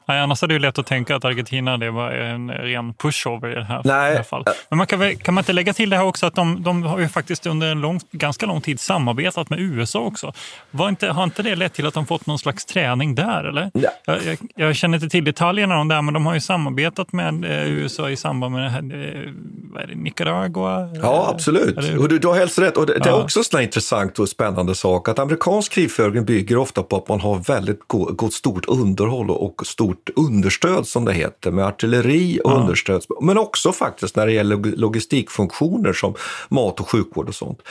[0.07, 3.51] Nej, annars är det ju lätt att tänka att Argentina det var en ren pushover
[3.51, 4.09] i det här, Nej.
[4.09, 4.47] I det här fallet.
[4.69, 6.99] Men man kan, kan man inte lägga till det här också att de, de har
[6.99, 10.33] ju faktiskt under en lång, ganska lång tid samarbetat med USA också.
[10.71, 13.43] Var inte, har inte det lett till att de fått någon slags träning där?
[13.43, 13.71] Eller?
[13.73, 13.89] Ja.
[14.05, 17.45] Jag, jag, jag, känner inte till detaljerna om det, men de har ju samarbetat med
[17.45, 19.31] eh, USA i samband med eh,
[19.73, 20.89] vad är det, Nicaragua.
[21.01, 21.75] Ja, absolut.
[21.75, 21.97] Det...
[21.97, 22.77] Och du, du har helt rätt.
[22.77, 26.83] Och det, det är också en intressant och spännande sak att amerikansk krigföring bygger ofta
[26.83, 31.51] på att man har väldigt gott stort underhåll och stort stort understöd som det heter
[31.51, 32.55] med artilleri och ja.
[32.55, 36.13] understöd, men också faktiskt när det gäller logistikfunktioner som
[36.49, 37.61] mat och sjukvård och sånt.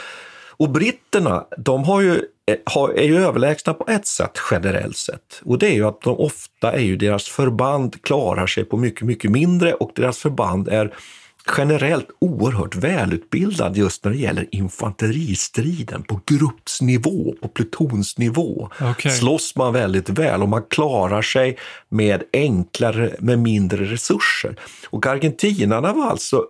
[0.56, 2.12] Och britterna, de har ju,
[2.46, 5.42] eh, är ju överlägsna på ett sätt generellt sett.
[5.44, 9.02] Och det är ju att de ofta är ju deras förband klarar sig på mycket,
[9.02, 10.94] mycket mindre och deras förband är
[11.56, 18.70] generellt oerhört välutbildad just när det gäller infanteristriden på gruppsnivå, på plutonsnivå.
[18.92, 19.12] Okay.
[19.12, 24.56] Slåss man väldigt väl och man klarar sig med enklare, med mindre resurser.
[24.90, 26.44] Och argentinarna var alltså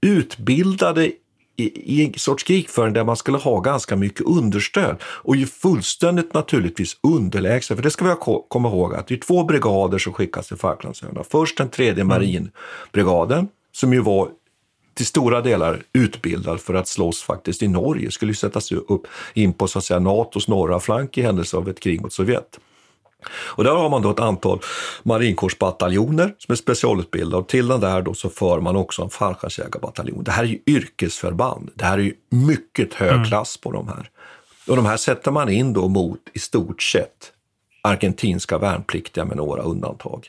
[0.00, 1.12] utbildade
[1.56, 6.96] i, en sorts krigföring där man skulle ha ganska mycket understöd och ju fullständigt naturligtvis
[7.02, 7.76] underlägset.
[7.76, 8.14] För det ska vi
[8.48, 11.24] komma ihåg att det är två brigader som skickas till Falklandsöarna.
[11.24, 12.06] Först den tredje mm.
[12.08, 14.28] marinbrigaden som ju var
[14.94, 19.52] till stora delar utbildad för att slåss faktiskt i Norge, skulle ju sättas upp in
[19.52, 22.58] på så att säga, Natos norra flank i händelse av ett krig mot Sovjet.
[23.28, 24.60] Och där har man då ett antal
[25.02, 30.24] marinkårsbataljoner som är specialutbildade och till den där då så för man också en fallskärmsjägarbataljon.
[30.24, 31.70] Det här är ju yrkesförband.
[31.74, 33.24] Det här är ju mycket hög mm.
[33.24, 34.10] klass på de här.
[34.68, 37.32] Och de här sätter man in då mot i stort sett
[37.82, 40.28] argentinska värnpliktiga med några undantag.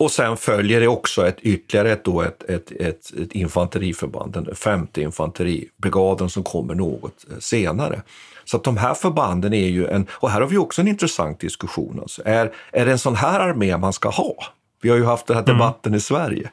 [0.00, 4.54] Och sen följer det också ett, ytterligare ett, då ett, ett, ett, ett infanteriförband, den
[4.54, 8.02] femte infanteribrigaden som kommer något eh, senare.
[8.44, 11.40] Så att de här förbanden är ju en, och här har vi också en intressant
[11.40, 12.00] diskussion.
[12.00, 12.22] Alltså.
[12.24, 14.34] Är, är det en sån här armé man ska ha?
[14.82, 15.54] Vi har ju haft den här mm.
[15.56, 15.96] debatten mm.
[15.96, 16.50] i Sverige.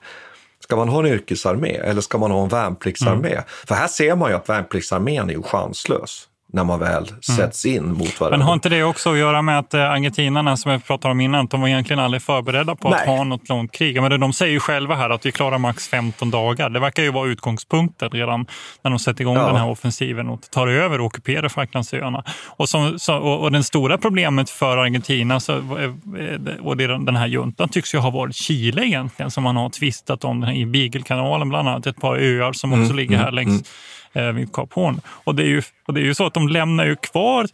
[0.59, 3.31] Ska man ha en yrkesarmé eller ska man ha en värnpliktsarmé?
[3.31, 3.43] Mm.
[3.47, 7.21] För här ser man ju att värnpliktsarmén är ju chanslös när man väl mm.
[7.21, 8.37] sätts in mot varandra.
[8.37, 11.21] Men har inte det också att göra med att eh, argentinarna, som jag pratade om
[11.21, 12.99] innan, de var egentligen aldrig förberedda på Nej.
[12.99, 14.01] att ha något långt krig?
[14.01, 16.69] Men de säger ju själva här att vi klarar max 15 dagar.
[16.69, 18.45] Det verkar ju vara utgångspunkten redan
[18.81, 19.47] när de sätter igång ja.
[19.47, 22.23] den här offensiven och tar över och ockuperar Falklandsöarna.
[22.45, 27.27] Och, som, så, och, och det stora problemet för Argentina så, eh, och den här
[27.27, 31.69] juntan tycks ju ha varit Chile egentligen, som man har tvistat om i Beaglekanalen bland
[31.69, 33.96] annat, ett par öar som också mm, ligger här mm, längs mm eh,
[34.31, 35.01] vid Kap Horn.
[35.07, 37.47] Och det, är ju, och det är ju så att de lämnar ju kvar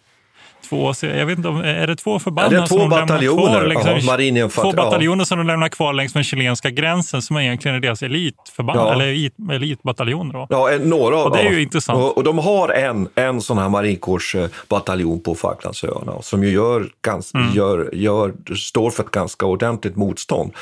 [0.70, 3.68] två, jag vet inte, är det två förband ja, det är två som bataljoner, kvar,
[3.68, 5.26] liksom, ja, Två bataljoner ja.
[5.26, 8.94] som de lämnar kvar längs den chilenska gränsen som egentligen är deras elitförband, ja.
[8.94, 10.34] eller elitbataljoner.
[10.34, 10.48] Då.
[10.50, 12.00] Ja, några och det är ju intressant.
[12.00, 17.38] Och, och, de har en, en sån här marinkårsbataljon på Falklandsöarna som ju gör, ganska,
[17.38, 17.54] mm.
[17.54, 20.54] gör, gör, står för ett ganska ordentligt motstånd.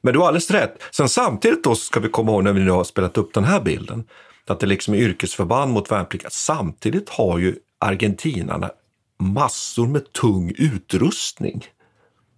[0.00, 0.82] Men du har alldeles rätt.
[0.90, 3.60] Sen samtidigt då ska vi komma ihåg när vi nu har spelat upp den här
[3.60, 4.04] bilden,
[4.50, 6.30] att det liksom är yrkesförband mot värnpliktiga.
[6.30, 8.70] Samtidigt har ju argentinarna
[9.18, 11.64] massor med tung utrustning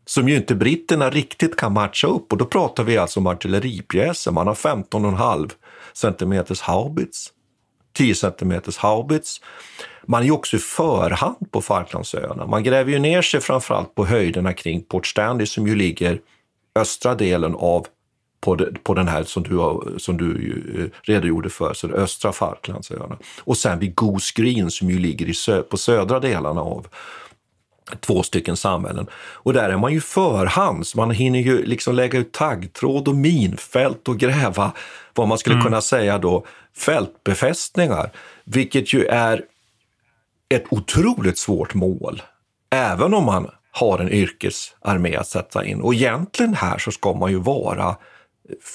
[0.09, 2.33] som ju inte britterna riktigt kan matcha upp.
[2.33, 4.31] Och då pratar vi alltså om artilleripjäser.
[4.31, 5.51] Man har 15,5
[5.93, 7.33] centimeters haubits,
[7.93, 9.41] 10 centimeters haubits.
[10.07, 12.47] Man är ju också i förhand på Falklandsöarna.
[12.47, 16.21] Man gräver ju ner sig framförallt på höjderna kring Port Stanley som ju ligger
[16.75, 17.87] östra delen av
[18.41, 23.19] på, de, på den här som du, har, som du eh, redogjorde för, östra Falklandsöarna.
[23.41, 26.87] Och sen vid Goose Green som ju ligger i sö, på södra delarna av
[28.01, 29.07] två stycken samhällen.
[29.15, 34.09] Och där är man ju förhands, man hinner ju liksom lägga ut taggtråd och minfält
[34.09, 34.73] och gräva
[35.15, 35.65] vad man skulle mm.
[35.65, 38.11] kunna säga då fältbefästningar,
[38.45, 39.45] vilket ju är
[40.49, 42.23] ett otroligt svårt mål.
[42.71, 45.81] Även om man har en yrkesarmé att sätta in.
[45.81, 47.97] Och egentligen här så ska man ju vara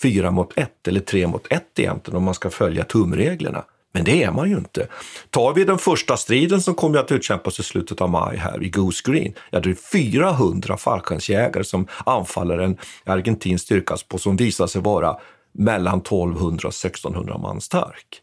[0.02, 3.64] fyra mot ett eller tre mot ett egentligen om man ska följa tumreglerna.
[3.94, 4.88] Men det är man ju inte.
[5.30, 8.70] Tar vi den första striden som kommer att utkämpas i slutet av maj här i
[8.70, 14.68] Goose Green, ja det är 400 fallskärmsjägare som anfaller en argentinsk styrka på som visar
[14.68, 15.18] sig vara
[15.52, 18.22] mellan 1200 och 1600 man stark.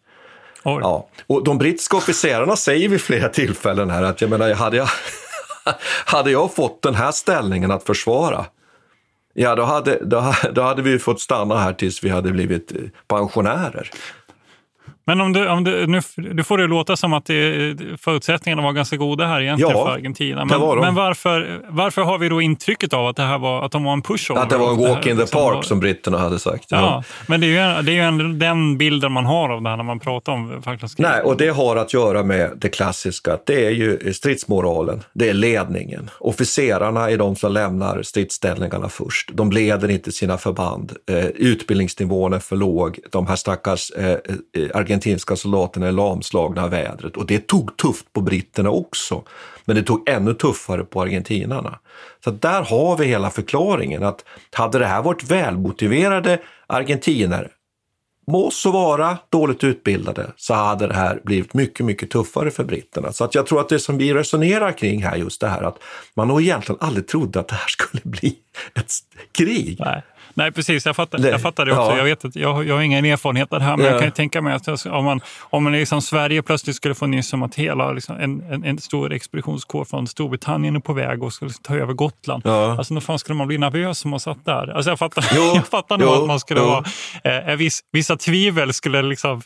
[0.62, 4.88] Ja, och de brittiska officerarna säger vid flera tillfällen här att jag menar, hade jag,
[6.05, 8.46] hade jag fått den här ställningen att försvara,
[9.35, 12.72] ja då hade, då, då hade vi fått stanna här tills vi hade blivit
[13.07, 13.91] pensionärer.
[15.11, 18.72] Men om du, om du, nu, du får det låta som att det, förutsättningarna var
[18.72, 20.44] ganska goda här egentligen ja, för Argentina.
[20.44, 23.84] Men, men varför, varför har vi då intrycket av att, det här var, att de
[23.84, 24.42] var en pushover?
[24.42, 25.62] Att det var en walk in the liksom park var...
[25.62, 26.64] som britterna hade sagt.
[26.68, 27.04] Ja, ja.
[27.26, 29.76] men det är ju, det är ju en, den bilden man har av det här
[29.76, 31.12] när man pratar om Falklandskriget.
[31.12, 33.38] Nej, och det har att göra med det klassiska.
[33.46, 36.11] Det är ju stridsmoralen, det är ledningen.
[36.20, 39.30] Officerarna är de som lämnar stridsställningarna först.
[39.32, 40.92] De leder inte sina förband.
[41.11, 42.98] Eh, utbildningsnivån är för låg.
[43.11, 44.18] De här stackars eh, eh
[45.01, 49.22] argentinska soldaterna är lamslagna av vädret och det tog tufft på britterna också.
[49.64, 51.78] Men det tog ännu tuffare på argentinarna.
[52.24, 57.48] Så där har vi hela förklaringen att hade det här varit välmotiverade argentiner,
[58.26, 63.12] må så vara dåligt utbildade, så hade det här blivit mycket, mycket tuffare för britterna.
[63.12, 65.78] Så att jag tror att det som vi resonerar kring här, just det här att
[66.16, 68.36] man nog egentligen aldrig trodde att det här skulle bli
[68.74, 68.92] ett
[69.32, 69.76] krig.
[69.80, 70.03] Nej.
[70.41, 70.86] Nej, precis.
[70.86, 71.91] Jag fattar, jag fattar det också.
[71.91, 71.97] Ja.
[71.97, 73.93] Jag, vet att jag, jag har ingen erfarenhet av det här, men ja.
[73.93, 77.07] jag kan ju tänka mig att om, man, om man liksom Sverige plötsligt skulle få
[77.07, 81.22] nyss om att hela liksom, en, en, en, stor expeditionskår från Storbritannien är på väg
[81.22, 82.43] och skulle ta över Gotland.
[82.45, 82.76] Ja.
[82.78, 84.72] Alltså, när fan skulle man bli nervös om man satt där?
[84.76, 86.84] Alltså, jag fattar, jag fattar nog att man skulle vara...
[87.24, 89.43] Eh, viss, vissa tvivel skulle liksom...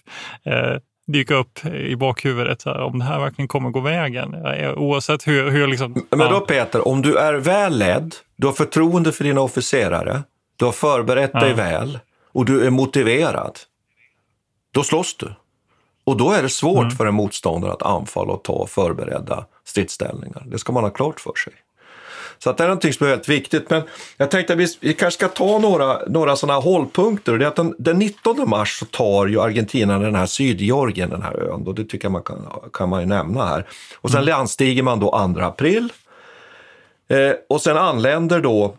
[0.47, 4.35] Eh, dyka upp i bakhuvudet om det här verkligen kommer gå vägen.
[4.77, 5.51] Oavsett hur...
[5.51, 9.41] hur liksom, Men då Peter, om du är väl ledd, du har förtroende för dina
[9.41, 10.23] officerare,
[10.65, 11.41] du har förberett ja.
[11.41, 11.99] dig väl
[12.33, 13.59] och du är motiverad.
[14.71, 15.35] Då slåss du.
[16.05, 16.97] Och då är det svårt mm.
[16.97, 20.43] för en motståndare att anfalla och ta förberedda stridsställningar.
[20.47, 21.53] Det ska man ha klart för sig.
[22.39, 23.71] Så att det är någonting som är väldigt viktigt.
[23.71, 23.83] Men
[24.17, 27.39] jag tänkte att vi, vi kanske ska ta några, några sådana hållpunkter.
[27.39, 31.23] Det är att den, den 19 mars så tar ju Argentina den här Sydgeorgien, den
[31.23, 31.67] här ön.
[31.67, 33.67] Och det tycker jag man kan, kan man ju nämna här.
[34.01, 34.29] Och sen mm.
[34.29, 35.93] landstiger man då 2 april.
[37.09, 38.77] Eh, och sen anländer då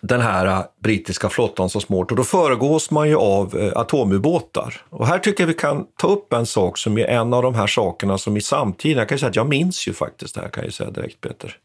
[0.00, 4.82] den här äh, brittiska flottan så smått och då föregås man ju av äh, atomubåtar.
[4.90, 7.54] Och här tycker jag vi kan ta upp en sak som är en av de
[7.54, 10.48] här sakerna som i samtiden, jag kan säga att jag minns ju faktiskt det här
[10.48, 11.56] kan jag säga direkt Peter.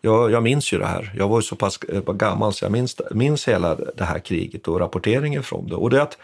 [0.00, 2.72] Jag, jag minns ju det här, jag var ju så pass äh, gammal så jag
[2.72, 5.74] minns, minns hela det här kriget och rapporteringen från det.
[5.74, 6.18] Och det är att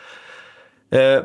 [0.90, 1.22] eh,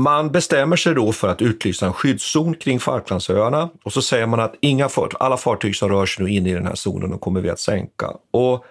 [0.00, 4.40] man bestämmer sig då för att utlysa en skyddszon kring Falklandsöarna och så säger man
[4.40, 7.18] att inga fart, alla fartyg som rör sig nu in i den här zonen de
[7.18, 8.10] kommer vi att sänka.
[8.30, 8.64] Och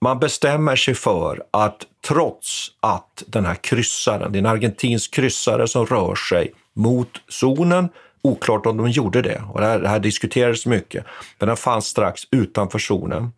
[0.00, 5.68] man bestämmer sig för att trots att den här kryssaren, det är en argentinsk kryssare
[5.68, 7.88] som rör sig mot zonen,
[8.22, 11.04] oklart om de gjorde det, och det här, det här diskuterades mycket,
[11.38, 13.32] men den fanns strax utanför zonen.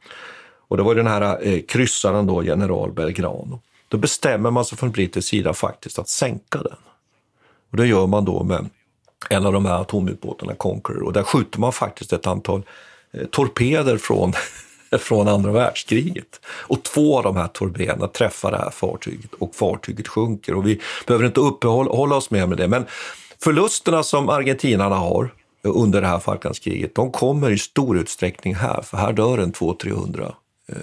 [0.69, 3.61] Och det var den här eh, kryssaren då, general Belgrano.
[3.89, 6.77] Då bestämmer man sig från brittisk sida faktiskt att sänka den.
[7.71, 8.69] Och det gör man då med
[9.31, 12.63] en av de här atomubåtarna, Conqueror, och där skjuter man faktiskt ett antal
[13.13, 14.33] eh, torpeder från
[14.99, 16.41] från andra världskriget.
[16.47, 20.55] Och två av de här torpederna träffar det här fartyget och fartyget sjunker.
[20.55, 22.69] Och vi behöver inte uppehålla oss mer med det.
[22.69, 22.85] Men
[23.45, 28.97] förlusterna som argentinarna har under det här Falklandskriget, de kommer i stor utsträckning här, för
[28.97, 30.35] här dör en 200-300
[30.69, 30.77] eh,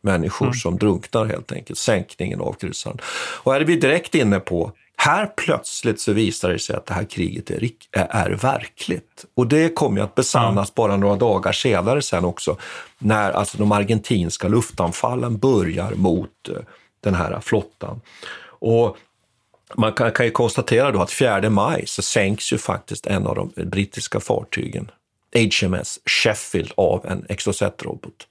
[0.00, 0.54] människor mm.
[0.54, 1.78] som drunknar helt enkelt.
[1.78, 2.98] Sänkningen av kryssaren.
[3.42, 6.94] Och här är vi direkt inne på här plötsligt så visar det sig att det
[6.94, 9.24] här kriget är, är verkligt.
[9.34, 12.56] Och det kommer att besannas bara några dagar senare sen också,
[12.98, 16.54] när alltså de argentinska luftanfallen börjar mot eh,
[17.00, 18.00] den här flottan.
[18.58, 18.96] Och
[19.74, 23.34] man kan, kan ju konstatera då att 4 maj så sänks ju faktiskt en av
[23.34, 24.90] de brittiska fartygen,
[25.34, 28.26] HMS Sheffield, av en Exocet-robot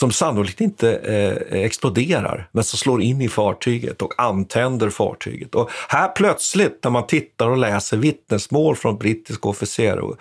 [0.00, 5.54] som sannolikt inte eh, exploderar, men som slår in i fartyget och antänder fartyget.
[5.54, 10.14] Och här plötsligt, när man tittar och läser vittnesmål från brittiska officerare,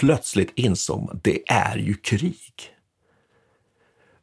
[0.00, 2.52] plötsligt insåg man det är ju krig.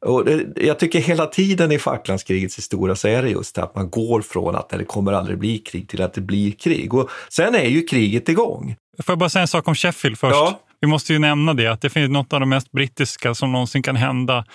[0.06, 3.76] Och det, jag tycker hela tiden i Falklandskrigets historia så är det just det att
[3.76, 6.94] man går från att det kommer aldrig bli krig till att det blir krig.
[6.94, 8.76] Och sen är ju kriget igång.
[9.04, 10.36] Får jag bara säga en sak om Sheffield först?
[10.36, 10.60] Ja.
[10.80, 13.84] Vi måste ju nämna det, att det finns något av det mest brittiska som någonsin
[13.84, 14.46] kan hända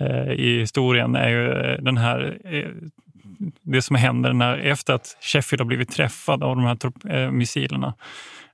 [0.00, 2.68] Eh, i historien är ju eh, den här eh,
[3.62, 7.94] det som händer när, efter att Sheffield har blivit träffad av de här missilerna.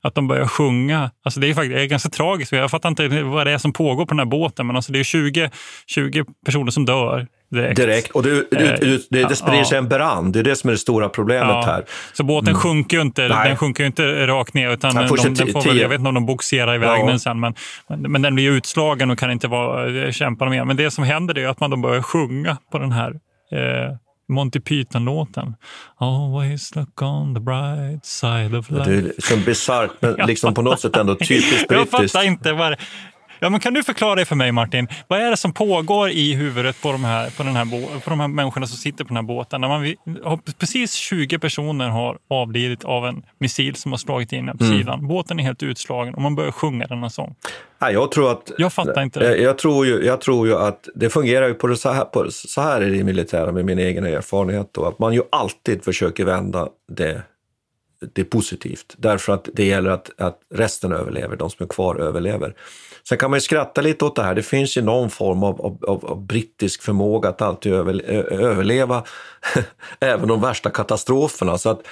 [0.03, 1.11] Att de börjar sjunga.
[1.24, 2.53] Alltså det är faktiskt det är ganska tragiskt.
[2.53, 4.99] Jag fattar inte vad det är som pågår på den här båten, men alltså det
[4.99, 5.51] är 20,
[5.87, 7.76] 20 personer som dör direkt.
[7.76, 8.11] direkt.
[8.11, 10.78] Och det, det, det, det sprider sig en brand, det är det som är det
[10.78, 11.62] stora problemet ja.
[11.66, 11.84] här.
[12.12, 12.61] Så båten mm.
[12.61, 15.78] sjunker ju inte, den sjunker inte rakt ner, utan den, får, de, den får väl,
[15.78, 17.07] jag vet inte om de boxerar iväg ja.
[17.07, 17.55] den sen, men,
[17.89, 20.64] men, men, den blir utslagen och kan inte vara, eh, kämpa mer.
[20.64, 23.11] Men det som händer är att man då börjar sjunga på den här
[23.53, 23.97] eh,
[24.29, 25.55] Monty Python-låten.
[25.97, 28.91] Always look on the bright side of life.
[28.91, 31.70] Det är så bisarrt, men liksom på något sätt ändå typiskt brittiskt.
[31.70, 32.79] Jag fattar inte vad det
[33.41, 34.89] Ja, men kan du förklara det för mig Martin?
[35.09, 38.20] Vad är det som pågår i huvudet på de här, på den här, på de
[38.20, 39.61] här människorna som sitter på den här båten?
[39.61, 39.95] När man,
[40.59, 44.78] precis 20 personer har avlidit av en missil som har slagit in på mm.
[44.78, 45.09] sidan.
[45.09, 47.34] Båten är helt utslagen och man börjar sjunga denna sång.
[47.78, 49.37] Ja, jag, tror att, jag fattar inte det.
[49.37, 52.26] Jag tror ju, jag tror ju att det fungerar ju på det så, här, på,
[52.30, 54.68] så här i det militära med min egen erfarenhet.
[54.72, 57.22] Då, att man ju alltid försöker vända det
[58.14, 58.95] det är positivt.
[58.99, 62.55] Därför att det gäller att, att resten överlever, de som är kvar överlever.
[63.09, 64.34] Sen kan man ju skratta lite åt det här.
[64.34, 69.04] Det finns ju någon form av, av, av brittisk förmåga att alltid över, överleva
[70.00, 71.59] även de värsta katastroferna.
[71.59, 71.82] Så att,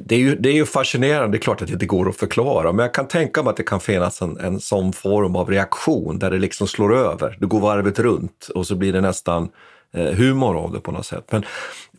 [0.00, 2.16] det är, ju, det är ju fascinerande, det är klart att det inte går att
[2.16, 5.50] förklara, men jag kan tänka mig att det kan finnas en, en sån form av
[5.50, 7.36] reaktion där det liksom slår över.
[7.40, 9.48] Det går varvet runt och så blir det nästan
[9.94, 11.24] eh, humor av det på något sätt.
[11.30, 11.44] Men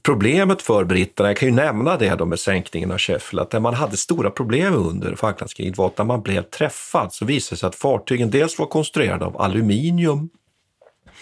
[0.05, 3.59] Problemet för britterna, jag kan ju nämna det då med sänkningen av Sheffield, att där
[3.59, 7.59] man hade stora problem under Falklandskriget var att när man blev träffad så visade det
[7.59, 10.29] sig att fartygen dels var konstruerade av aluminium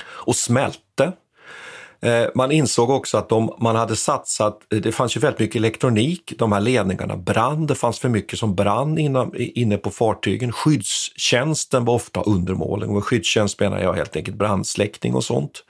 [0.04, 1.12] och smälte.
[2.02, 6.34] Eh, man insåg också att de, man hade satsat, det fanns ju väldigt mycket elektronik,
[6.38, 10.52] de här ledningarna brann, det fanns för mycket som brann innan, inne på fartygen.
[10.52, 15.64] Skyddstjänsten var ofta undermålig och med skyddstjänst menar jag helt enkelt brandsläckning och sånt.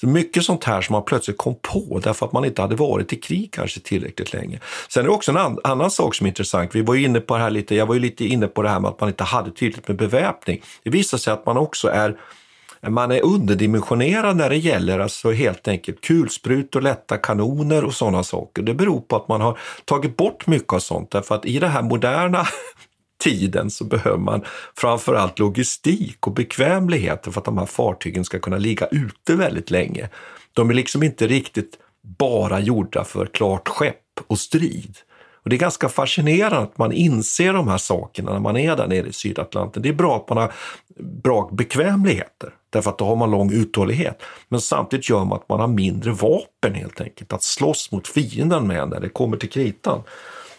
[0.00, 3.12] Så mycket sånt här som man plötsligt kom på därför att man inte hade varit
[3.12, 4.60] i krig kanske tillräckligt länge.
[4.88, 6.74] Sen är det också en an, annan sak som är intressant.
[6.74, 8.68] Vi var ju inne på det här lite, jag var ju lite inne på det
[8.68, 10.62] här med att man inte hade tydligt med beväpning.
[10.82, 12.16] Det visar sig att man också är
[12.82, 18.62] man är underdimensionerad när det gäller alltså helt enkelt kulsprutor, lätta kanoner och sådana saker.
[18.62, 21.70] Det beror på att man har tagit bort mycket av sånt därför att i den
[21.70, 22.46] här moderna
[23.24, 24.44] tiden så behöver man
[24.76, 30.08] framförallt logistik och bekvämlighet för att de här fartygen ska kunna ligga ute väldigt länge.
[30.52, 31.78] De är liksom inte riktigt
[32.18, 34.98] bara gjorda för klart skepp och strid.
[35.48, 38.86] Och Det är ganska fascinerande att man inser de här sakerna när man är där
[38.86, 39.82] nere i Sydatlanten.
[39.82, 40.52] Det är bra att man har
[41.22, 44.22] bra bekvämligheter, därför att då har man lång uthållighet.
[44.48, 48.66] Men samtidigt gör man att man har mindre vapen helt enkelt, att slåss mot fienden
[48.66, 50.02] med när det kommer till kritan.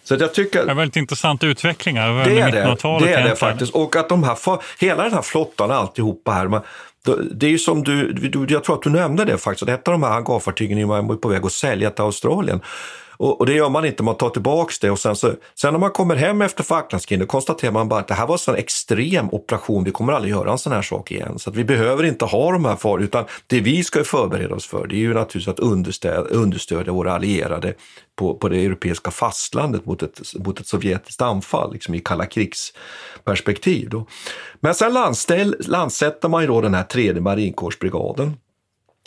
[0.04, 3.74] Så jag tycker, det är väldigt intressant utveckling det är det, det, är det faktiskt.
[3.74, 4.38] Och att de här,
[4.80, 6.62] hela den här flottan, alltihopa här, man,
[7.32, 9.92] det är ju som du, jag tror att du nämnde det faktiskt, att ett av
[9.92, 12.62] de här hangarfartygen är på väg att sälja till Australien.
[13.20, 15.80] Och, och, det gör man inte, man tar tillbaka det och sen, så, sen när
[15.80, 19.30] man kommer hem efter Falklandskriget konstaterar man bara att det här var en sån extrem
[19.32, 21.40] operation, vi kommer aldrig göra en sån här sak igen.
[21.40, 24.66] Så att vi behöver inte ha de här farorna, utan det vi ska förbereda oss
[24.66, 27.74] för det är ju naturligtvis att understödja, understödja våra allierade
[28.16, 33.90] på, på det europeiska fastlandet mot ett, mot ett sovjetiskt anfall, liksom i kalla krigsperspektiv.
[33.90, 34.06] Då.
[34.60, 38.38] Men sen landställ, landsätter man ju då den här tredje marinkårsbrigaden,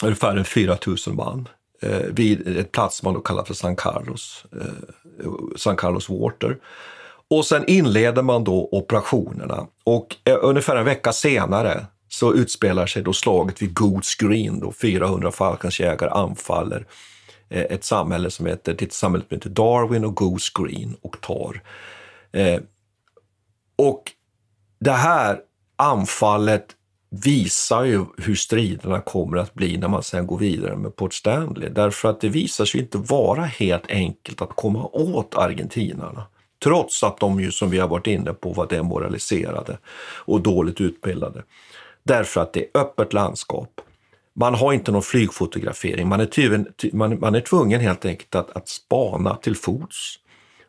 [0.03, 1.49] ungefär 4 000 man
[1.83, 6.59] Eh, vid ett plats man då kallar för San Carlos, eh, San Carlos Water.
[7.31, 13.03] Och sen inleder man då operationerna och eh, ungefär en vecka senare så utspelar sig
[13.03, 16.87] då slaget vid Goods Green då 400 Falkensjägare anfaller
[17.49, 21.63] eh, ett samhälle som heter, ett samhälle som heter Darwin och Goose Green och tar.
[22.33, 22.61] Eh,
[23.77, 24.13] och
[24.81, 25.39] det här
[25.77, 26.67] anfallet
[27.15, 31.69] visar ju hur striderna kommer att bli när man sen går vidare med Port Stanley.
[31.69, 36.27] Därför att det visar sig inte vara helt enkelt att komma åt argentinarna.
[36.65, 39.79] Trots att de ju, som vi har varit inne på, var demoraliserade
[40.25, 41.43] och dåligt utbildade.
[42.05, 43.81] Därför att det är öppet landskap.
[44.35, 46.09] Man har inte någon flygfotografering.
[46.09, 50.19] Man är, tyven, man, man är tvungen helt enkelt att, att spana till fots.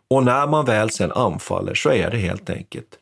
[0.07, 2.99] Och när man väl sen anfaller så är det helt enkelt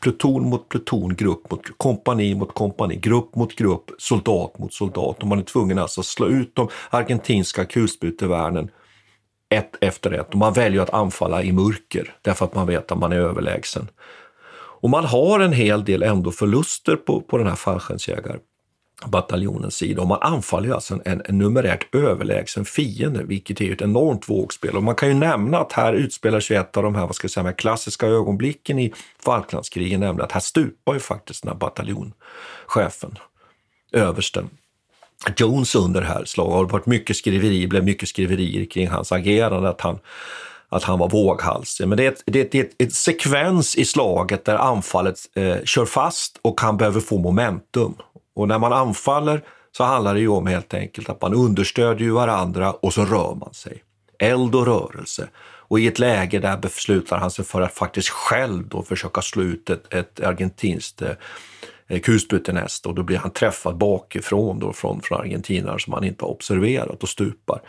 [0.00, 5.22] pluton mot pluton, grupp mot kompani mot kompani, grupp mot grupp, soldat mot soldat.
[5.22, 8.70] Och man är tvungen alltså att slå ut de argentinska kulsprutevärnen.
[9.54, 10.28] ett efter ett.
[10.30, 13.88] Och man väljer att anfalla i mörker därför att man vet att man är överlägsen.
[14.82, 18.40] Och man har en hel del ändå förluster på, på den här fallskärmsjägaren
[19.06, 20.02] bataljonens sida.
[20.02, 24.76] Och man anfaller alltså en, en numerärt överlägsen fiende, vilket är ett enormt vågspel.
[24.76, 27.24] Och man kan ju nämna att här utspelar sig ett av de här, vad ska
[27.24, 28.92] jag säga, klassiska ögonblicken i
[29.24, 33.18] Falklandskrigen, nämligen att här stupar ju faktiskt den här bataljonchefen,
[33.92, 34.50] översten.
[35.36, 36.54] Jones under här slaget.
[36.54, 39.98] har varit mycket skriveri, blev mycket skriverier kring hans agerande, att han
[40.70, 41.88] att han var våghalsig.
[41.88, 45.84] Men det är, ett, det är, ett, ett, sekvens i slaget där anfallet eh, kör
[45.84, 47.94] fast och han behöver få momentum.
[48.34, 49.42] Och när man anfaller
[49.76, 53.54] så handlar det ju om helt enkelt att man understödjer varandra och så rör man
[53.54, 53.82] sig.
[54.18, 55.28] Eld och rörelse.
[55.70, 59.42] Och i ett läge där beslutar han sig för att faktiskt själv då försöka slå
[59.42, 61.10] ut ett, ett argentinskt eh,
[61.88, 66.24] eh kulsprutenäst och då blir han träffad bakifrån då från, från argentinare som han inte
[66.24, 67.60] har observerat och stupar.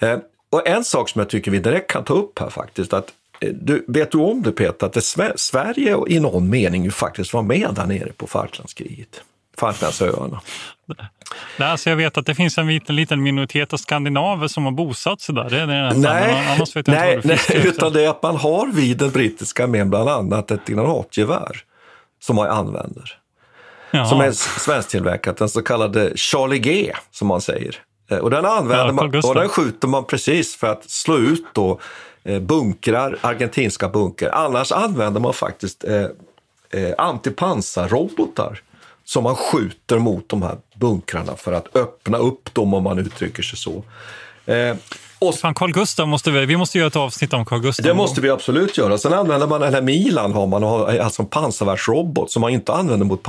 [0.00, 0.18] Eh,
[0.50, 3.52] och en sak som jag tycker vi direkt kan ta upp här faktiskt, att eh,
[3.52, 5.02] du, vet du om det Peter, att det,
[5.36, 9.22] Sverige i någon mening ju faktiskt var med där nere på Falklandskriget?
[9.58, 10.40] Falklandsöarna.
[11.58, 14.72] Nej, alltså jag vet att det finns en liten, liten minoritet av skandinaver som har
[14.72, 15.50] bosatt sig där.
[15.50, 18.22] Det är det nej, annars vet jag nej, inte vad nej utan det är att
[18.22, 21.62] man har vid den brittiska armén bland annat ett granatgevär
[22.22, 23.18] som man använder.
[23.90, 24.06] Jaha.
[24.06, 27.76] Som är svensktillverkat, den så kallade Charlie G som man säger.
[28.08, 31.80] Eh, och den använder man och den skjuter man precis för att slå ut då
[32.24, 34.30] eh, bunkrar, argentinska bunkrar.
[34.30, 36.02] Annars använder man faktiskt eh,
[36.70, 38.60] eh, antipansarrobotar
[39.04, 43.42] som man skjuter mot de här bunkrarna för att öppna upp dem om man uttrycker
[43.42, 43.84] sig så.
[44.52, 44.76] Eh,
[45.18, 47.86] och, Fan, Carl Gustav måste vi, vi måste göra ett avsnitt om Carl Gustav.
[47.86, 48.98] Det måste vi absolut göra.
[48.98, 53.22] Sen använder man, eller Milan har man, alltså en pansarvärnsrobot som man inte använder mot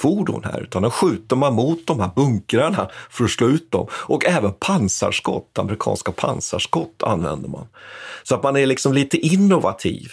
[0.00, 3.86] fordon här, utan då skjuter man mot de här bunkrarna för att slå ut dem.
[3.92, 7.66] Och även pansarskott, amerikanska pansarskott använder man.
[8.22, 10.08] Så att man är liksom lite innovativ.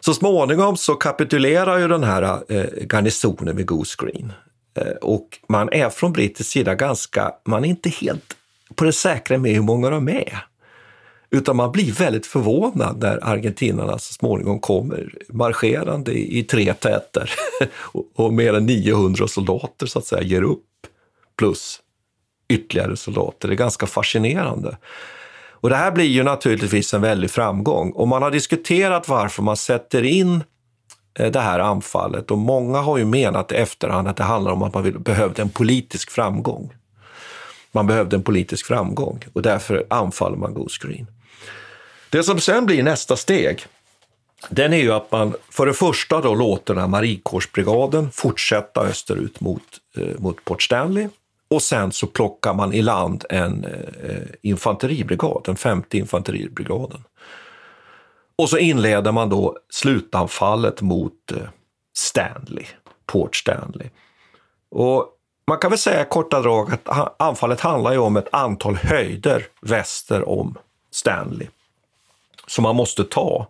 [0.00, 4.32] Så småningom så kapitulerar ju den här eh, garnisonen vid Goose Green.
[4.74, 8.36] Eh, och man är från brittisk sida ganska, man är inte helt
[8.74, 10.49] på det säkra med hur många de är.
[11.30, 17.30] Utan man blir väldigt förvånad när argentinarna så småningom kommer marscherande i tre täter
[17.72, 20.64] och, och mer än 900 soldater så att säga ger upp.
[21.38, 21.80] Plus
[22.48, 23.48] ytterligare soldater.
[23.48, 24.76] Det är ganska fascinerande.
[25.60, 27.90] Och det här blir ju naturligtvis en väldig framgång.
[27.90, 30.42] Och man har diskuterat varför man sätter in
[31.18, 34.62] eh, det här anfallet och många har ju menat i efterhand att det handlar om
[34.62, 36.72] att man behövde en politisk framgång.
[37.72, 41.06] Man behövde en politisk framgång och därför anfaller man Goose Green.
[42.10, 43.66] Det som sen blir nästa steg,
[44.48, 49.40] den är ju att man för det första då låter den här marinkårsbrigaden fortsätta österut
[49.40, 49.62] mot,
[49.96, 51.08] eh, mot Port Stanley
[51.48, 57.04] och sen så plockar man i land en eh, infanteribrigad, den femte infanteribrigaden.
[58.36, 61.42] Och så inleder man då slutanfallet mot eh,
[61.96, 62.66] Stanley,
[63.06, 63.88] Port Stanley.
[64.70, 65.08] Och
[65.46, 69.46] man kan väl säga i korta drag att anfallet handlar ju om ett antal höjder
[69.60, 70.58] väster om
[70.90, 71.46] Stanley
[72.50, 73.48] som man måste ta.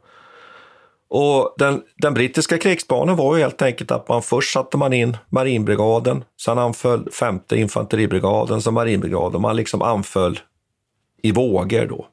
[1.09, 5.17] Och den, den, brittiska krigsplanen var ju helt enkelt att man först satte man in
[5.29, 9.41] marinbrigaden, sen anföll femte infanteribrigaden sen marinbrigaden.
[9.41, 10.41] Man liksom anföll
[11.23, 12.07] i vågor då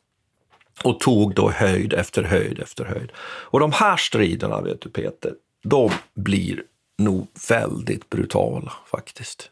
[0.83, 3.11] och tog då höjd efter höjd efter höjd.
[3.19, 5.33] Och de här striderna, vet du Peter,
[5.63, 6.63] de blir
[6.97, 9.51] nog väldigt brutala faktiskt.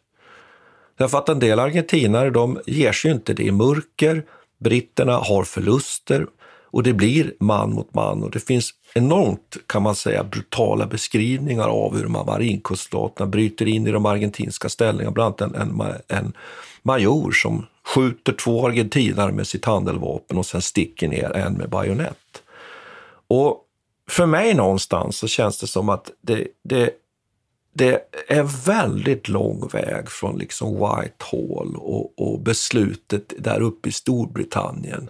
[0.97, 4.23] Därför att en del argentinare, de ger sig inte det i mörker.
[4.59, 6.27] Britterna har förluster
[6.75, 11.67] och det blir man mot man och det finns enormt, kan man säga, brutala beskrivningar
[11.67, 12.15] av hur de
[13.25, 15.11] bryter in i de argentinska ställningarna.
[15.11, 16.33] Bland annat en, en, en
[16.83, 22.43] major som skjuter två argentinare med sitt handeldvapen och sen sticker ner en med bajonett.
[23.27, 23.61] Och
[24.09, 26.89] för mig någonstans så känns det som att det, det,
[27.73, 35.09] det är väldigt lång väg från liksom Whitehall och, och beslutet där uppe i Storbritannien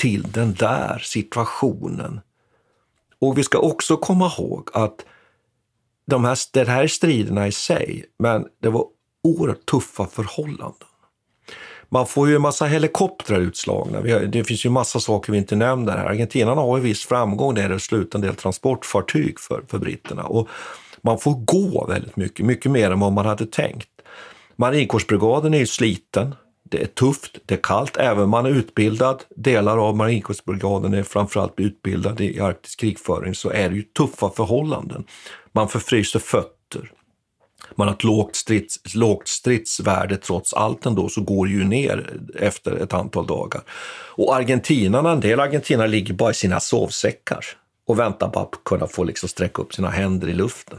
[0.00, 2.20] till den där situationen.
[3.18, 5.04] Och vi ska också komma ihåg att
[6.06, 8.84] de här, det här är striderna i sig, men det var
[9.22, 10.88] oerhört tuffa förhållanden.
[11.88, 14.00] Man får ju en massa helikoptrar utslagna.
[14.00, 16.06] det finns ju massa saker vi inte nämner här.
[16.06, 20.22] Argentinarna har ju viss framgång när det slutar en del transportfartyg för, för britterna.
[20.22, 20.48] Och
[21.02, 23.88] man får gå väldigt mycket, mycket mer än vad man hade tänkt.
[24.56, 26.34] Marinkårsbrigaden är ju sliten.
[26.70, 29.22] Det är tufft, det är kallt, även om man är utbildad.
[29.36, 35.04] Delar av marinkårsbrigaden är framförallt utbildade i arktisk krigföring, så är det ju tuffa förhållanden.
[35.52, 36.92] Man förfryser fötter.
[37.74, 42.20] Man har ett lågt, strids, lågt stridsvärde trots allt ändå, så går det ju ner
[42.38, 43.62] efter ett antal dagar.
[44.16, 47.44] Och argentinarna, en del argentinare ligger bara i sina sovsäckar
[47.86, 50.78] och väntar på att kunna få liksom sträcka upp sina händer i luften.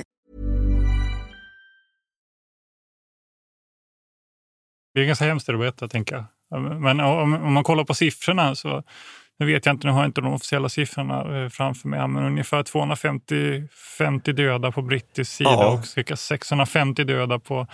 [4.93, 6.25] Det är ganska hemskt att berätta, tänker jag.
[6.61, 8.83] Men om, om, man kollar på siffrorna så,
[9.39, 12.23] nu vet jag inte, nu har jag inte de officiella siffrorna eh, framför mig, men
[12.23, 13.67] ungefär 250
[13.97, 15.65] 50 döda på brittisk sida Aha.
[15.65, 17.67] och cirka 650 döda på,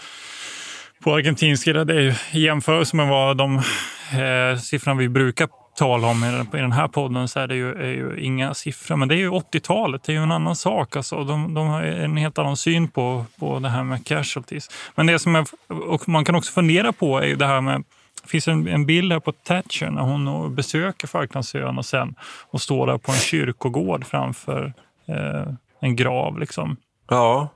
[1.04, 1.86] på argentinsk sida.
[1.86, 5.48] Det är ju i jämförelse med vad de eh, siffrorna vi brukar
[5.78, 8.54] tala om i den, i den här podden så är det ju, är ju inga
[8.54, 8.96] siffror.
[8.96, 10.96] Men det är ju 80-talet, det är ju en annan sak.
[10.96, 14.70] Alltså, de, de har en helt annan syn på, på det här med casualties.
[14.96, 17.84] Men det som är, och man kan också fundera på är ju det här med
[18.24, 22.16] det finns en, en bild här på Thatcher när hon besöker Falklandsöarna sen
[22.50, 24.74] och står där på en kyrkogård framför
[25.08, 26.40] eh, en grav.
[26.40, 26.78] Liksom.
[27.10, 27.50] Ja.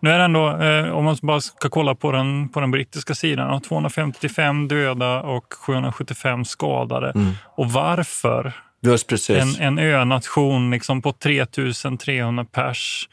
[0.00, 3.14] Nu är det ändå, eh, om man bara ska kolla på den, på den brittiska
[3.14, 7.12] sidan, 255 döda och 775 skadade.
[7.14, 7.32] Mm.
[7.44, 8.52] Och varför?
[9.58, 13.08] En, en önation liksom på 3300 pers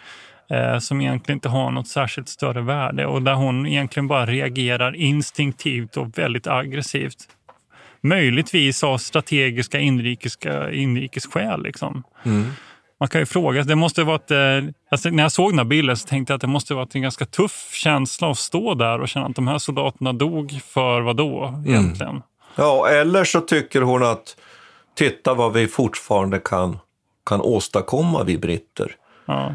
[0.49, 4.95] eh, som egentligen inte har något särskilt större värde och där hon egentligen bara reagerar
[4.95, 7.17] instinktivt och väldigt aggressivt.
[8.01, 11.63] Möjligtvis av strategiska inrikeska, inrikesskäl.
[11.63, 12.03] Liksom.
[12.23, 12.51] Mm
[12.99, 14.37] man kan ju fråga, det måste varit, eh,
[14.91, 17.01] alltså när jag såg den här bilden så tänkte jag att det måste varit en
[17.01, 21.15] ganska tuff känsla att stå där och känna att de här soldaterna dog för vad
[21.15, 21.65] då mm.
[21.67, 22.11] egentligen?
[22.11, 22.23] Mm.
[22.55, 24.35] Ja, eller så tycker hon att
[24.95, 26.79] titta vad vi fortfarande kan,
[27.25, 28.91] kan åstadkomma, vi britter.
[29.25, 29.45] Ja.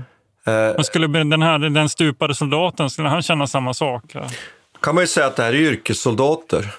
[0.46, 4.04] Eh, Men skulle den här den stupade soldaten, skulle han känna samma sak?
[4.12, 4.28] Ja?
[4.82, 6.74] kan man ju säga att det här är yrkessoldater.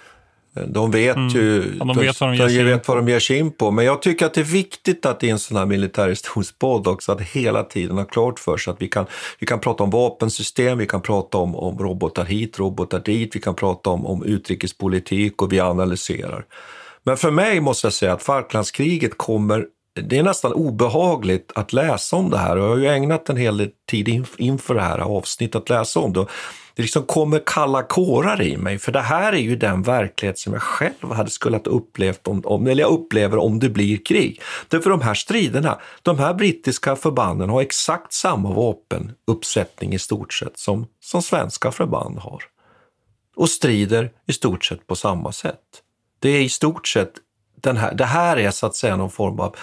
[0.68, 1.28] De vet mm.
[1.28, 3.72] ju ja, de vet vad de, de vet vad de ger sig in på.
[3.72, 7.22] Men jag tycker att det är viktigt att i en sån här militärhistorisk också att
[7.22, 9.06] hela tiden ha klart för sig att vi kan,
[9.40, 13.40] vi kan prata om vapensystem, vi kan prata om, om robotar hit, robotar dit, vi
[13.40, 16.46] kan prata om, om utrikespolitik och vi analyserar.
[17.04, 22.16] Men för mig måste jag säga att Falklandskriget kommer det är nästan obehagligt att läsa
[22.16, 25.00] om det här och jag har ju ägnat en hel del tid inför det här
[25.00, 26.26] avsnittet att läsa om det
[26.76, 30.54] det liksom kommer kalla kårar i mig, för det här är ju den verklighet som
[30.54, 34.42] jag själv hade skulle ha upplevt om, om, eller jag upplever om det blir krig.
[34.68, 40.60] Därför de här striderna, de här brittiska förbanden har exakt samma vapenuppsättning i stort sett
[40.60, 42.44] som, som svenska förband har.
[43.36, 45.60] Och strider i stort sett på samma sätt.
[46.20, 47.14] Det är i stort sett
[47.62, 49.56] den här, det här är så att säga någon form av